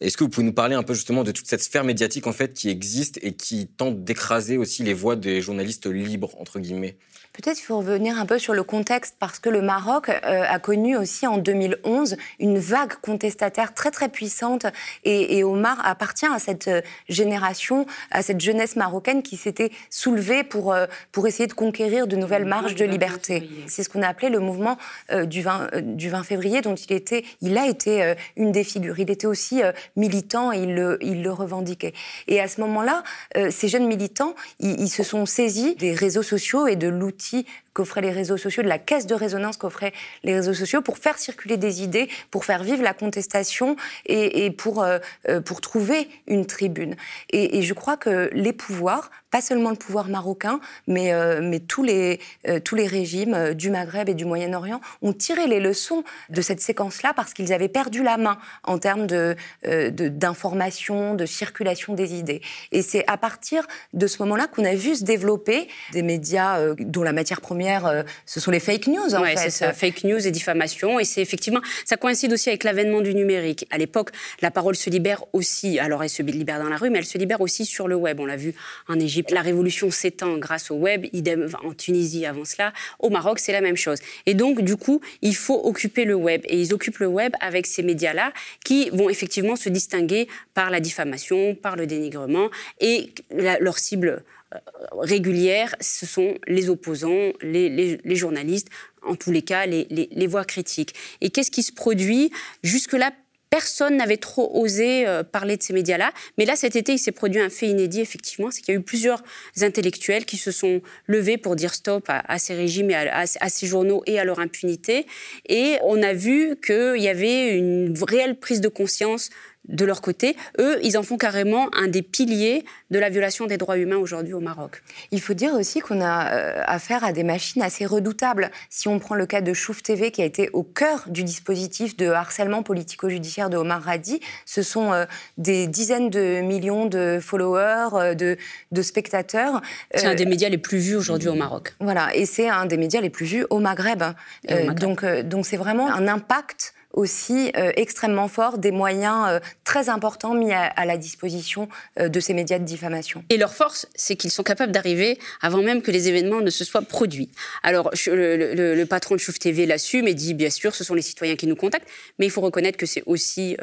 Est-ce 0.00 0.16
que 0.16 0.24
vous 0.24 0.30
pouvez 0.30 0.46
nous 0.46 0.52
parler 0.52 0.74
un 0.74 0.82
peu 0.82 0.94
justement 0.94 1.24
de 1.24 1.32
toute 1.32 1.46
cette 1.46 1.62
sphère 1.62 1.84
médiatique 1.84 2.26
en 2.26 2.32
fait 2.32 2.52
qui 2.52 2.68
existe 2.68 3.18
et 3.22 3.32
qui 3.32 3.66
tente 3.66 4.04
d'écraser 4.04 4.56
aussi 4.56 4.82
les 4.82 4.94
voix 4.94 5.16
des 5.16 5.40
journalistes 5.40 5.86
libres 5.86 6.34
entre 6.40 6.60
guillemets? 6.60 6.96
Peut-être 7.34 7.58
il 7.58 7.64
faut 7.64 7.78
revenir 7.78 8.16
un 8.16 8.26
peu 8.26 8.38
sur 8.38 8.54
le 8.54 8.62
contexte 8.62 9.16
parce 9.18 9.40
que 9.40 9.48
le 9.48 9.60
Maroc 9.60 10.08
euh, 10.08 10.44
a 10.48 10.60
connu 10.60 10.96
aussi 10.96 11.26
en 11.26 11.38
2011 11.38 12.16
une 12.38 12.60
vague 12.60 12.94
contestataire 13.02 13.74
très 13.74 13.90
très 13.90 14.08
puissante 14.08 14.66
et, 15.02 15.42
Omar 15.42 15.84
appartient 15.84 16.26
à 16.26 16.38
cette 16.38 16.68
euh, 16.68 16.80
génération, 17.08 17.86
à 18.12 18.22
cette 18.22 18.40
jeunesse 18.40 18.76
marocaine 18.76 19.24
qui 19.24 19.36
s'était 19.36 19.72
soulevée 19.90 20.44
pour, 20.44 20.72
euh, 20.72 20.86
pour 21.10 21.26
essayer 21.26 21.48
de 21.48 21.54
conquérir 21.54 22.06
de 22.06 22.14
nouvelles 22.14 22.44
marges 22.44 22.76
de 22.76 22.84
liberté. 22.84 23.50
C'est 23.66 23.82
ce 23.82 23.88
qu'on 23.88 24.02
a 24.02 24.06
appelé 24.06 24.28
le 24.28 24.38
mouvement 24.38 24.78
du, 25.24 25.42
20, 25.42 25.80
du 25.96 26.10
20 26.10 26.22
février 26.22 26.60
dont 26.60 26.76
il, 26.76 26.92
était, 26.92 27.24
il 27.40 27.58
a 27.58 27.66
été 27.66 28.14
une 28.36 28.52
des 28.52 28.64
figures. 28.64 28.98
Il 29.00 29.10
était 29.10 29.26
aussi 29.26 29.60
militant 29.96 30.52
et 30.52 30.62
il 30.62 30.74
le, 31.22 31.32
revendiquait. 31.32 31.94
Et 32.28 32.40
à 32.40 32.48
ce 32.48 32.60
moment-là, 32.60 33.02
ces 33.50 33.68
jeunes 33.68 33.86
militants, 33.86 34.34
ils 34.60 34.88
se 34.88 35.02
sont 35.02 35.26
saisis 35.26 35.74
des 35.76 35.92
réseaux 35.92 36.22
sociaux 36.22 36.66
et 36.66 36.76
de 36.76 36.88
l'outil 36.88 37.46
qu'offraient 37.74 38.00
les 38.00 38.12
réseaux 38.12 38.36
sociaux, 38.38 38.62
de 38.62 38.68
la 38.68 38.78
caisse 38.78 39.06
de 39.06 39.14
résonance 39.14 39.56
qu'offraient 39.56 39.92
les 40.22 40.34
réseaux 40.34 40.54
sociaux 40.54 40.80
pour 40.80 40.96
faire 40.96 41.18
circuler 41.18 41.56
des 41.56 41.82
idées, 41.82 42.08
pour 42.30 42.44
faire 42.44 42.62
vivre 42.62 42.82
la 42.82 42.94
contestation 42.94 43.76
et, 44.06 44.54
euh, 44.66 44.98
euh, 45.28 45.40
pour 45.40 45.60
trouver 45.60 46.08
une 46.26 46.46
tribune. 46.46 46.96
Et, 47.30 47.62
je 47.62 47.74
crois 47.74 47.96
que 47.96 48.30
les 48.32 48.52
pouvoirs, 48.52 49.10
pas 49.34 49.40
seulement 49.40 49.70
le 49.70 49.76
pouvoir 49.76 50.06
marocain, 50.06 50.60
mais, 50.86 51.12
euh, 51.12 51.40
mais 51.42 51.58
tous, 51.58 51.82
les, 51.82 52.20
tous 52.62 52.76
les 52.76 52.86
régimes 52.86 53.52
du 53.54 53.68
Maghreb 53.68 54.08
et 54.08 54.14
du 54.14 54.24
Moyen-Orient 54.24 54.80
ont 55.02 55.12
tiré 55.12 55.48
les 55.48 55.58
leçons 55.58 56.04
de 56.30 56.40
cette 56.40 56.60
séquence-là 56.60 57.12
parce 57.16 57.34
qu'ils 57.34 57.52
avaient 57.52 57.68
perdu 57.68 58.04
la 58.04 58.16
main 58.16 58.38
en 58.62 58.78
termes 58.78 59.08
de, 59.08 59.34
d'information, 59.64 61.14
de, 61.16 61.26
circulation 61.26 61.94
des 61.94 62.14
idées. 62.14 62.42
Et 62.70 62.82
c'est 62.82 63.02
à 63.08 63.16
partir 63.16 63.66
de 63.92 64.06
ce 64.06 64.22
moment-là 64.22 64.46
qu'on 64.46 64.64
a 64.64 64.76
vu 64.76 64.94
se 64.94 65.02
développer 65.02 65.66
des 65.92 66.02
médias 66.02 66.74
dont 66.78 67.02
la 67.02 67.12
matière 67.12 67.40
première 67.40 67.86
euh, 67.86 68.02
ce 68.26 68.40
sont 68.40 68.50
les 68.50 68.60
fake 68.60 68.86
news, 68.86 69.14
en 69.14 69.24
fait. 69.24 69.36
c'est 69.36 69.50
ça, 69.50 69.72
fake 69.72 70.04
news 70.04 70.26
et 70.26 70.30
diffamation. 70.30 70.98
Et 71.00 71.04
c'est 71.04 71.22
effectivement, 71.22 71.60
ça 71.84 71.96
coïncide 71.96 72.32
aussi 72.32 72.48
avec 72.48 72.64
l'avènement 72.64 73.00
du 73.00 73.14
numérique. 73.14 73.66
À 73.70 73.78
l'époque, 73.78 74.10
la 74.42 74.50
parole 74.50 74.76
se 74.76 74.90
libère 74.90 75.24
aussi. 75.32 75.78
Alors, 75.78 76.02
elle 76.02 76.10
se 76.10 76.22
libère 76.22 76.60
dans 76.60 76.68
la 76.68 76.76
rue, 76.76 76.90
mais 76.90 76.98
elle 76.98 77.04
se 77.04 77.18
libère 77.18 77.40
aussi 77.40 77.64
sur 77.64 77.88
le 77.88 77.96
web. 77.96 78.20
On 78.20 78.26
l'a 78.26 78.36
vu 78.36 78.54
en 78.88 78.98
Égypte. 78.98 79.23
La 79.30 79.42
révolution 79.42 79.90
s'étend 79.90 80.38
grâce 80.38 80.70
au 80.70 80.76
web. 80.76 81.06
Idem 81.12 81.48
en 81.62 81.72
Tunisie 81.72 82.26
avant 82.26 82.44
cela. 82.44 82.72
Au 82.98 83.10
Maroc, 83.10 83.38
c'est 83.38 83.52
la 83.52 83.60
même 83.60 83.76
chose. 83.76 83.98
Et 84.26 84.34
donc, 84.34 84.62
du 84.62 84.76
coup, 84.76 85.00
il 85.22 85.36
faut 85.36 85.60
occuper 85.64 86.04
le 86.04 86.14
web. 86.14 86.42
Et 86.46 86.60
ils 86.60 86.74
occupent 86.74 86.98
le 86.98 87.06
web 87.06 87.32
avec 87.40 87.66
ces 87.66 87.82
médias-là 87.82 88.32
qui 88.64 88.90
vont 88.90 89.08
effectivement 89.08 89.56
se 89.56 89.68
distinguer 89.68 90.28
par 90.54 90.70
la 90.70 90.80
diffamation, 90.80 91.54
par 91.54 91.76
le 91.76 91.86
dénigrement. 91.86 92.50
Et 92.80 93.10
leur 93.30 93.78
cible 93.78 94.22
euh, 94.54 94.58
régulière, 94.98 95.74
ce 95.80 96.06
sont 96.06 96.34
les 96.46 96.68
opposants, 96.68 97.32
les, 97.42 98.16
journalistes, 98.16 98.68
en 99.02 99.16
tous 99.16 99.30
les 99.30 99.42
cas 99.42 99.66
les, 99.66 99.86
les 99.90 100.26
voix 100.26 100.44
critiques. 100.44 100.94
Et 101.20 101.30
qu'est-ce 101.30 101.50
qui 101.50 101.62
se 101.62 101.72
produit? 101.72 102.30
Jusque-là, 102.62 103.12
personne 103.54 103.98
n'avait 103.98 104.16
trop 104.16 104.50
osé 104.60 105.06
euh, 105.06 105.22
parler 105.22 105.56
de 105.56 105.62
ces 105.62 105.72
médias-là. 105.72 106.10
Mais 106.38 106.44
là, 106.44 106.56
cet 106.56 106.74
été, 106.74 106.94
il 106.94 106.98
s'est 106.98 107.12
produit 107.12 107.40
un 107.40 107.50
fait 107.50 107.68
inédit, 107.68 108.00
effectivement, 108.00 108.50
c'est 108.50 108.62
qu'il 108.62 108.74
y 108.74 108.76
a 108.76 108.80
eu 108.80 108.82
plusieurs 108.82 109.22
intellectuels 109.60 110.24
qui 110.24 110.38
se 110.38 110.50
sont 110.50 110.82
levés 111.06 111.38
pour 111.38 111.54
dire 111.54 111.72
stop 111.72 112.04
à, 112.08 112.38
ces 112.40 112.54
régimes, 112.54 112.90
et 112.90 112.96
à, 112.96 113.20
à, 113.20 113.48
ces 113.48 113.68
journaux 113.68 114.02
et 114.06 114.18
à 114.18 114.24
leur 114.24 114.40
impunité. 114.40 115.06
Et 115.48 115.76
on 115.84 116.02
a 116.02 116.14
vu 116.14 116.56
qu'il 116.66 117.00
y 117.00 117.06
avait 117.06 117.56
une 117.56 117.94
réelle 118.02 118.34
prise 118.40 118.60
de 118.60 118.66
conscience 118.66 119.30
de 119.68 119.84
leur 119.84 120.00
côté, 120.00 120.36
eux, 120.58 120.78
ils 120.82 120.98
en 120.98 121.02
font 121.02 121.16
carrément 121.16 121.68
un 121.74 121.88
des 121.88 122.02
piliers 122.02 122.64
de 122.90 122.98
la 122.98 123.08
violation 123.08 123.46
des 123.46 123.56
droits 123.56 123.78
humains 123.78 123.96
aujourd'hui 123.96 124.34
au 124.34 124.40
Maroc. 124.40 124.82
Il 125.10 125.20
faut 125.20 125.34
dire 125.34 125.54
aussi 125.54 125.80
qu'on 125.80 126.00
a 126.00 126.32
euh, 126.34 126.62
affaire 126.66 127.02
à 127.02 127.12
des 127.12 127.24
machines 127.24 127.62
assez 127.62 127.86
redoutables. 127.86 128.50
Si 128.68 128.88
on 128.88 128.98
prend 128.98 129.14
le 129.14 129.26
cas 129.26 129.40
de 129.40 129.54
Chouf 129.54 129.82
TV, 129.82 130.10
qui 130.10 130.20
a 130.22 130.26
été 130.26 130.50
au 130.52 130.62
cœur 130.62 131.04
du 131.06 131.24
dispositif 131.24 131.96
de 131.96 132.08
harcèlement 132.08 132.62
politico-judiciaire 132.62 133.48
de 133.48 133.56
Omar 133.56 133.82
Radi, 133.82 134.20
ce 134.44 134.62
sont 134.62 134.92
euh, 134.92 135.06
des 135.38 135.66
dizaines 135.66 136.10
de 136.10 136.40
millions 136.42 136.86
de 136.86 137.18
followers, 137.20 137.88
euh, 137.94 138.14
de, 138.14 138.36
de, 138.70 138.82
spectateurs. 138.82 139.62
C'est 139.94 140.06
un 140.06 140.14
des 140.14 140.26
médias 140.26 140.50
les 140.50 140.58
plus 140.58 140.78
vus 140.78 140.96
aujourd'hui 140.96 141.28
au 141.28 141.34
Maroc. 141.34 141.74
Voilà, 141.80 142.14
et 142.14 142.26
c'est 142.26 142.48
un 142.48 142.66
des 142.66 142.76
médias 142.76 143.00
les 143.00 143.10
plus 143.10 143.26
vus 143.26 143.46
au 143.48 143.60
Maghreb. 143.60 144.02
Au 144.02 144.54
Maghreb. 144.54 144.78
donc, 144.78 145.04
donc 145.04 145.46
c'est 145.46 145.56
vraiment 145.56 145.90
un 145.90 146.06
impact 146.06 146.74
aussi 146.94 147.52
extrêmement 147.54 148.28
fort 148.28 148.58
des 148.58 148.70
moyens 148.70 149.40
très 149.64 149.88
importants 149.88 150.34
mis 150.34 150.52
à, 150.52 150.84
la 150.84 150.96
disposition 150.96 151.68
de 151.98 152.20
ces 152.20 152.34
médias 152.34 152.58
de 152.58 152.64
diffamation. 152.64 153.24
Et 153.30 153.36
leur 153.36 153.54
force, 153.54 153.86
c'est 153.94 154.16
qu'ils 154.16 154.30
sont 154.30 154.42
capables 154.42 154.72
d'arriver 154.72 155.18
avant 155.40 155.62
même 155.62 155.82
que 155.82 155.90
les 155.90 156.08
événements 156.08 156.40
ne 156.40 156.50
se 156.50 156.64
soient 156.64 156.82
produits. 156.82 157.30
Alors, 157.62 157.90
le, 158.06 158.84
patron 158.84 159.14
de 159.14 159.20
Chouf 159.20 159.38
TV 159.38 159.66
l'assume 159.66 160.06
et 160.06 160.14
dit, 160.14 160.34
bien 160.34 160.50
sûr, 160.50 160.74
ce 160.74 160.84
sont 160.84 160.94
les 160.94 161.02
citoyens 161.02 161.36
qui 161.36 161.46
nous 161.46 161.56
contactent, 161.56 161.88
mais 162.18 162.26
il 162.26 162.30
faut 162.30 162.40
reconnaître 162.40 162.78
que 162.78 162.86
c'est 162.86 163.02
aussi 163.06 163.56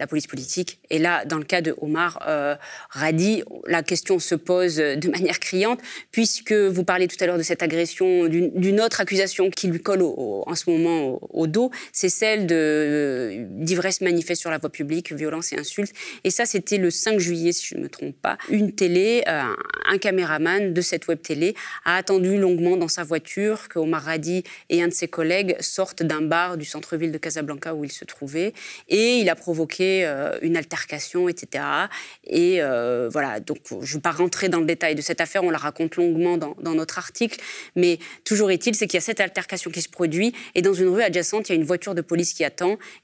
la 0.00 0.06
police 0.06 0.26
politique. 0.26 0.78
Et 0.90 0.98
là, 0.98 1.24
dans 1.24 1.38
le 1.38 1.44
cas 1.44 1.60
de 1.60 1.74
Omar 1.80 2.22
Radi, 2.90 3.42
la 3.66 3.82
question 3.82 4.18
se 4.18 4.34
pose 4.34 4.76
de 4.76 5.08
manière 5.10 5.40
criante, 5.40 5.80
puisque 6.10 6.52
vous 6.52 6.84
parlez 6.84 7.08
tout 7.08 7.16
à 7.20 7.26
l'heure 7.26 7.38
de 7.38 7.42
cette 7.42 7.62
agression, 7.62 8.26
d'une 8.28 8.80
autre 8.80 9.00
accusation 9.00 9.50
qui 9.50 9.68
lui 9.68 9.80
colle 9.80 10.02
en 10.02 10.54
ce 10.54 10.70
moment 10.70 11.18
au, 11.32 11.46
dos, 11.46 11.70
c'est 11.92 12.08
celle 12.08 12.46
d'ivresse 13.50 14.00
manifeste 14.00 14.40
sur 14.40 14.50
la 14.50 14.58
voie 14.58 14.70
publique, 14.70 15.12
violence 15.12 15.52
et 15.52 15.58
insultes. 15.58 15.92
Et 16.24 16.30
ça, 16.30 16.46
c'était 16.46 16.78
le 16.78 16.90
5 16.90 17.18
juillet, 17.18 17.52
si 17.52 17.66
je 17.66 17.76
ne 17.76 17.82
me 17.82 17.88
trompe 17.88 18.16
pas. 18.20 18.38
Une 18.48 18.72
télé, 18.72 19.22
euh, 19.28 19.42
un 19.86 19.98
caméraman 19.98 20.72
de 20.72 20.80
cette 20.80 21.08
web 21.08 21.20
télé 21.20 21.54
a 21.84 21.96
attendu 21.96 22.38
longuement 22.38 22.76
dans 22.76 22.88
sa 22.88 23.04
voiture 23.04 23.68
que 23.68 23.78
Omar 23.78 24.02
Radi 24.02 24.44
et 24.68 24.82
un 24.82 24.88
de 24.88 24.92
ses 24.92 25.08
collègues 25.08 25.56
sortent 25.60 26.02
d'un 26.02 26.22
bar 26.22 26.56
du 26.56 26.64
centre-ville 26.64 27.12
de 27.12 27.18
Casablanca 27.18 27.74
où 27.74 27.84
il 27.84 27.92
se 27.92 28.04
trouvait. 28.04 28.52
Et 28.88 29.18
il 29.18 29.28
a 29.28 29.34
provoqué 29.34 30.04
euh, 30.04 30.38
une 30.42 30.56
altercation, 30.56 31.28
etc. 31.28 31.64
Et 32.26 32.62
euh, 32.62 33.08
voilà, 33.10 33.40
donc 33.40 33.58
je 33.70 33.76
ne 33.76 33.84
vais 33.84 34.00
pas 34.00 34.10
rentrer 34.10 34.48
dans 34.48 34.60
le 34.60 34.66
détail 34.66 34.94
de 34.94 35.02
cette 35.02 35.20
affaire, 35.20 35.44
on 35.44 35.50
la 35.50 35.58
raconte 35.58 35.96
longuement 35.96 36.36
dans, 36.36 36.56
dans 36.60 36.74
notre 36.74 36.98
article, 36.98 37.40
mais 37.76 37.98
toujours 38.24 38.50
est-il, 38.50 38.74
c'est 38.74 38.86
qu'il 38.86 38.96
y 38.96 38.98
a 38.98 39.02
cette 39.02 39.20
altercation 39.20 39.70
qui 39.70 39.82
se 39.82 39.88
produit, 39.88 40.34
et 40.54 40.62
dans 40.62 40.74
une 40.74 40.88
rue 40.88 41.02
adjacente, 41.02 41.48
il 41.48 41.52
y 41.52 41.54
a 41.54 41.56
une 41.56 41.66
voiture 41.66 41.94
de 41.94 42.00
police 42.00 42.32
qui 42.32 42.44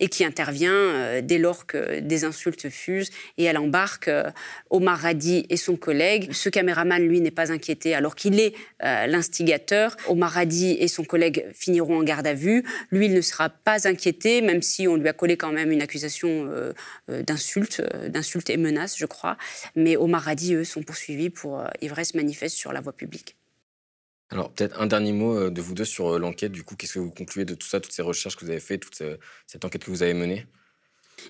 et 0.01 0.09
qui 0.09 0.25
intervient 0.25 0.73
euh, 0.73 1.21
dès 1.23 1.39
lors 1.39 1.67
que 1.67 2.01
des 2.01 2.25
insultes 2.25 2.69
fusent, 2.69 3.11
et 3.37 3.45
elle 3.45 3.59
embarque 3.59 4.09
euh, 4.09 4.31
Omar 4.71 4.99
Radi 4.99 5.47
et 5.49 5.57
son 5.57 5.77
collègue. 5.77 6.33
Ce 6.33 6.49
caméraman, 6.49 7.03
lui, 7.03 7.21
n'est 7.21 7.31
pas 7.31 7.53
inquiété 7.53 7.95
alors 7.95 8.15
qu'il 8.15 8.39
est 8.41 8.55
euh, 8.85 9.07
l'instigateur. 9.07 9.97
Omar 10.09 10.33
Radi 10.33 10.73
et 10.73 10.89
son 10.89 11.05
collègue 11.05 11.47
finiront 11.53 11.99
en 11.99 12.03
garde 12.03 12.27
à 12.27 12.35
vue. 12.35 12.65
Lui, 12.91 13.07
il 13.07 13.15
ne 13.15 13.21
sera 13.21 13.49
pas 13.49 13.89
inquiété, 13.89 14.43
même 14.43 14.63
si 14.63 14.87
on 14.89 14.97
lui 14.97 15.09
a 15.09 15.13
collé 15.13 15.37
quand 15.37 15.53
même 15.53 15.71
une 15.71 15.83
accusation 15.83 16.49
d'insulte, 17.09 17.83
d'insulte 18.09 18.51
et 18.51 18.57
menace, 18.57 18.97
je 18.99 19.07
crois. 19.07 19.37
Mais 19.77 19.97
Omar 19.97 20.23
Radi, 20.23 20.55
eux, 20.55 20.65
sont 20.65 20.83
poursuivis 20.83 21.31
pour 21.31 21.63
ivresse 21.81 22.15
manifeste 22.15 22.57
sur 22.57 22.73
la 22.73 22.81
voie 22.81 22.93
publique. 22.93 23.37
Alors, 24.31 24.53
peut-être 24.53 24.79
un 24.81 24.87
dernier 24.87 25.13
mot 25.13 25.37
euh, 25.37 25.51
de 25.51 25.61
vous 25.61 25.75
deux 25.75 25.87
sur 25.87 26.15
euh, 26.15 26.19
l'enquête. 26.19 26.53
Du 26.53 26.63
coup, 26.63 26.77
qu'est-ce 26.77 26.95
que 26.95 26.99
vous 26.99 27.11
concluez 27.11 27.45
de 27.45 27.55
tout 27.55 27.67
ça, 27.67 27.81
toutes 27.81 27.93
ces 27.93 28.03
recherches 28.03 28.37
que 28.37 28.45
vous 28.45 28.51
avez 28.51 28.61
faites, 28.61 28.81
toute 28.81 29.03
cette 29.47 29.65
enquête 29.65 29.85
que 29.85 29.91
vous 29.91 30.03
avez 30.03 30.15
menée? 30.15 30.47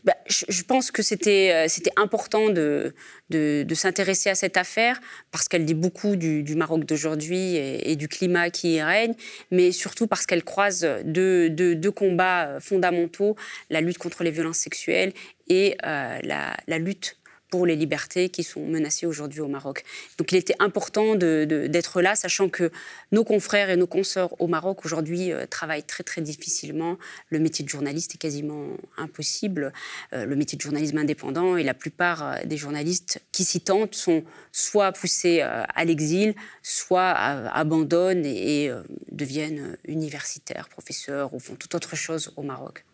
Bah, 0.04 0.16
je, 0.26 0.62
pense 0.64 0.90
que 0.90 1.02
c'était 1.02 1.66
euh, 1.66 1.90
important 1.96 2.50
de, 2.50 2.94
de, 3.30 3.74
s'intéresser 3.74 4.28
à 4.28 4.34
cette 4.34 4.58
affaire 4.58 5.00
parce 5.30 5.48
qu'elle 5.48 5.64
dit 5.64 5.74
beaucoup 5.74 6.16
du, 6.16 6.44
Maroc 6.56 6.84
d'aujourd'hui 6.84 7.56
et, 7.56 7.96
du 7.96 8.06
climat 8.06 8.50
qui 8.50 8.74
y 8.74 8.82
règne, 8.82 9.14
mais 9.50 9.72
surtout 9.72 10.06
parce 10.06 10.26
qu'elle 10.26 10.44
croise 10.44 10.86
deux, 11.04 11.48
deux, 11.48 11.90
combats 11.90 12.60
fondamentaux, 12.60 13.34
la 13.70 13.80
lutte 13.80 13.96
contre 13.96 14.24
les 14.24 14.30
violences 14.30 14.58
sexuelles 14.58 15.14
et 15.48 15.78
la, 15.82 16.78
lutte 16.78 17.17
pour 17.50 17.66
les 17.66 17.76
libertés 17.76 18.28
qui 18.28 18.42
sont 18.42 18.66
menacées 18.66 19.06
aujourd'hui 19.06 19.40
au 19.40 19.48
Maroc. 19.48 19.84
Donc 20.18 20.32
il 20.32 20.36
était 20.36 20.54
important 20.58 21.14
d'être 21.14 22.02
là, 22.02 22.14
sachant 22.14 22.48
que 22.48 22.70
nos 23.12 23.24
confrères 23.24 23.70
et 23.70 23.76
nos 23.76 23.86
consoeurs 23.86 24.40
au 24.40 24.46
Maroc 24.46 24.84
aujourd'hui 24.84 25.32
euh, 25.32 25.46
travaillent 25.46 25.84
très 25.84 26.04
très 26.04 26.20
difficilement. 26.20 26.98
Le 27.30 27.38
métier 27.38 27.64
de 27.64 27.70
journaliste 27.70 28.14
est 28.14 28.18
quasiment 28.18 28.76
impossible, 28.96 29.72
euh, 30.12 30.24
le 30.24 30.36
métier 30.36 30.56
de 30.56 30.62
journalisme 30.62 30.98
indépendant, 30.98 31.56
et 31.56 31.62
la 31.62 31.74
plupart 31.74 32.22
euh, 32.22 32.44
des 32.44 32.56
journalistes 32.56 33.20
qui 33.32 33.44
s'y 33.44 33.60
tentent 33.60 33.94
sont 33.94 34.24
soit 34.52 34.92
poussés 34.92 35.40
à 35.40 35.84
l'exil, 35.84 36.34
soit 36.62 37.10
abandonnent 37.10 38.26
et, 38.26 38.64
et 38.64 38.72
deviennent 39.10 39.76
universitaires, 39.86 40.68
professeurs 40.68 41.32
ou 41.34 41.38
font 41.38 41.54
toute 41.54 41.74
autre 41.74 41.96
chose 41.96 42.32
au 42.36 42.42
Maroc. 42.42 42.84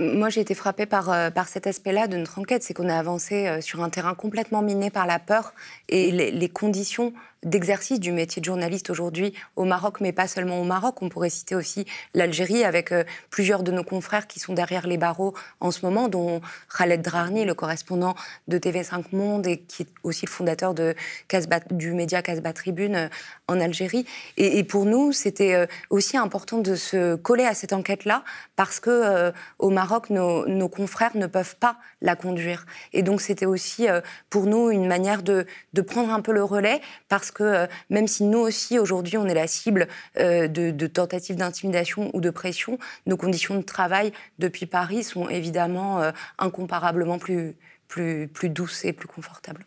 Moi, 0.00 0.30
j'ai 0.30 0.40
été 0.40 0.54
frappée 0.54 0.86
par, 0.86 1.10
euh, 1.10 1.30
par 1.30 1.46
cet 1.46 1.66
aspect-là 1.66 2.08
de 2.08 2.16
notre 2.16 2.38
enquête, 2.38 2.62
c'est 2.62 2.72
qu'on 2.72 2.88
a 2.88 2.98
avancé 2.98 3.46
euh, 3.46 3.60
sur 3.60 3.82
un 3.82 3.90
terrain 3.90 4.14
complètement 4.14 4.62
miné 4.62 4.88
par 4.88 5.06
la 5.06 5.18
peur 5.18 5.52
et 5.90 6.10
les, 6.10 6.30
les 6.30 6.48
conditions 6.48 7.12
d'exercice 7.44 8.00
du 8.00 8.12
métier 8.12 8.40
de 8.40 8.44
journaliste 8.44 8.90
aujourd'hui 8.90 9.32
au 9.56 9.64
Maroc, 9.64 10.00
mais 10.00 10.12
pas 10.12 10.28
seulement 10.28 10.60
au 10.60 10.64
Maroc. 10.64 11.00
On 11.00 11.08
pourrait 11.08 11.30
citer 11.30 11.54
aussi 11.54 11.86
l'Algérie 12.14 12.64
avec 12.64 12.92
euh, 12.92 13.04
plusieurs 13.30 13.62
de 13.62 13.72
nos 13.72 13.84
confrères 13.84 14.26
qui 14.26 14.40
sont 14.40 14.52
derrière 14.52 14.86
les 14.86 14.98
barreaux 14.98 15.34
en 15.60 15.70
ce 15.70 15.84
moment, 15.84 16.08
dont 16.08 16.40
Khaled 16.76 17.00
Drarni, 17.00 17.44
le 17.44 17.54
correspondant 17.54 18.14
de 18.48 18.58
TV5 18.58 19.04
Monde 19.12 19.46
et 19.46 19.58
qui 19.58 19.82
est 19.82 19.88
aussi 20.02 20.26
le 20.26 20.30
fondateur 20.30 20.74
du 20.74 21.92
média 21.92 22.22
Casbah 22.22 22.52
Tribune 22.52 22.96
euh, 22.96 23.08
en 23.48 23.58
Algérie. 23.58 24.04
Et, 24.36 24.62
pour 24.64 24.84
nous, 24.84 25.12
c'était 25.12 25.54
euh, 25.54 25.66
aussi 25.88 26.16
important 26.16 26.58
de 26.58 26.74
se 26.74 27.16
coller 27.16 27.44
à 27.44 27.54
cette 27.54 27.72
enquête-là 27.72 28.22
parce 28.56 28.78
que 28.78 29.32
au 29.58 29.70
Maroc, 29.70 30.10
nos, 30.10 30.68
confrères 30.68 31.16
ne 31.16 31.26
peuvent 31.26 31.56
pas 31.56 31.76
la 32.02 32.14
conduire. 32.14 32.66
Et 32.92 33.02
donc, 33.02 33.20
c'était 33.20 33.46
aussi 33.46 33.86
pour 34.28 34.46
nous 34.46 34.70
une 34.70 34.86
manière 34.86 35.22
de, 35.22 35.46
de 35.72 35.82
prendre 35.82 36.12
un 36.12 36.20
peu 36.20 36.32
le 36.32 36.44
relais 36.44 36.80
parce 37.08 37.29
que 37.30 37.42
euh, 37.42 37.66
même 37.88 38.06
si 38.06 38.24
nous 38.24 38.38
aussi, 38.38 38.78
aujourd'hui, 38.78 39.16
on 39.16 39.26
est 39.26 39.34
la 39.34 39.46
cible 39.46 39.88
euh, 40.18 40.48
de, 40.48 40.86
tentatives 40.86 41.36
d'intimidation 41.36 42.10
ou 42.14 42.20
de 42.20 42.30
pression, 42.30 42.78
nos 43.06 43.16
conditions 43.16 43.56
de 43.56 43.62
travail 43.62 44.12
depuis 44.38 44.66
Paris 44.66 45.04
sont 45.04 45.28
évidemment 45.28 46.00
euh, 46.00 46.12
incomparablement 46.38 47.18
plus, 47.18 47.56
plus, 47.88 48.28
plus 48.28 48.48
douces 48.48 48.84
et 48.84 48.92
plus 48.92 49.08
confortables. 49.08 49.66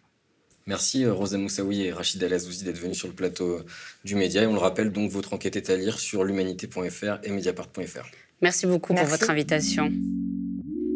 Merci 0.65 1.06
Rosa 1.06 1.38
Moussaoui 1.38 1.82
et 1.82 1.91
Rachid 1.91 2.23
Alazouzi 2.23 2.63
d'être 2.63 2.80
venus 2.80 2.97
sur 2.97 3.10
le 3.10 3.13
plateau 3.13 3.60
du 4.06 4.15
Média. 4.15 4.43
Et 4.43 4.47
on 4.47 4.54
le 4.54 4.60
rappelle, 4.60 4.91
donc 4.91 5.12
votre 5.12 5.34
enquête 5.34 5.58
est 5.58 5.69
à 5.69 5.76
lire 5.76 5.99
sur 5.99 6.23
l'humanité.fr 6.23 7.19
et 7.23 7.32
mediapart.fr. 7.32 8.06
Merci 8.41 8.65
beaucoup 8.65 8.93
pour 8.93 9.06
votre 9.06 9.30
invitation. 9.30 9.91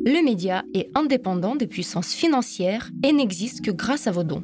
Le 0.05 0.23
média 0.23 0.63
est 0.73 0.89
indépendant 0.95 1.57
des 1.57 1.67
puissances 1.67 2.13
financières 2.13 2.91
et 3.03 3.11
n'existe 3.11 3.65
que 3.65 3.71
grâce 3.71 4.07
à 4.07 4.11
vos 4.11 4.23
dons 4.23 4.43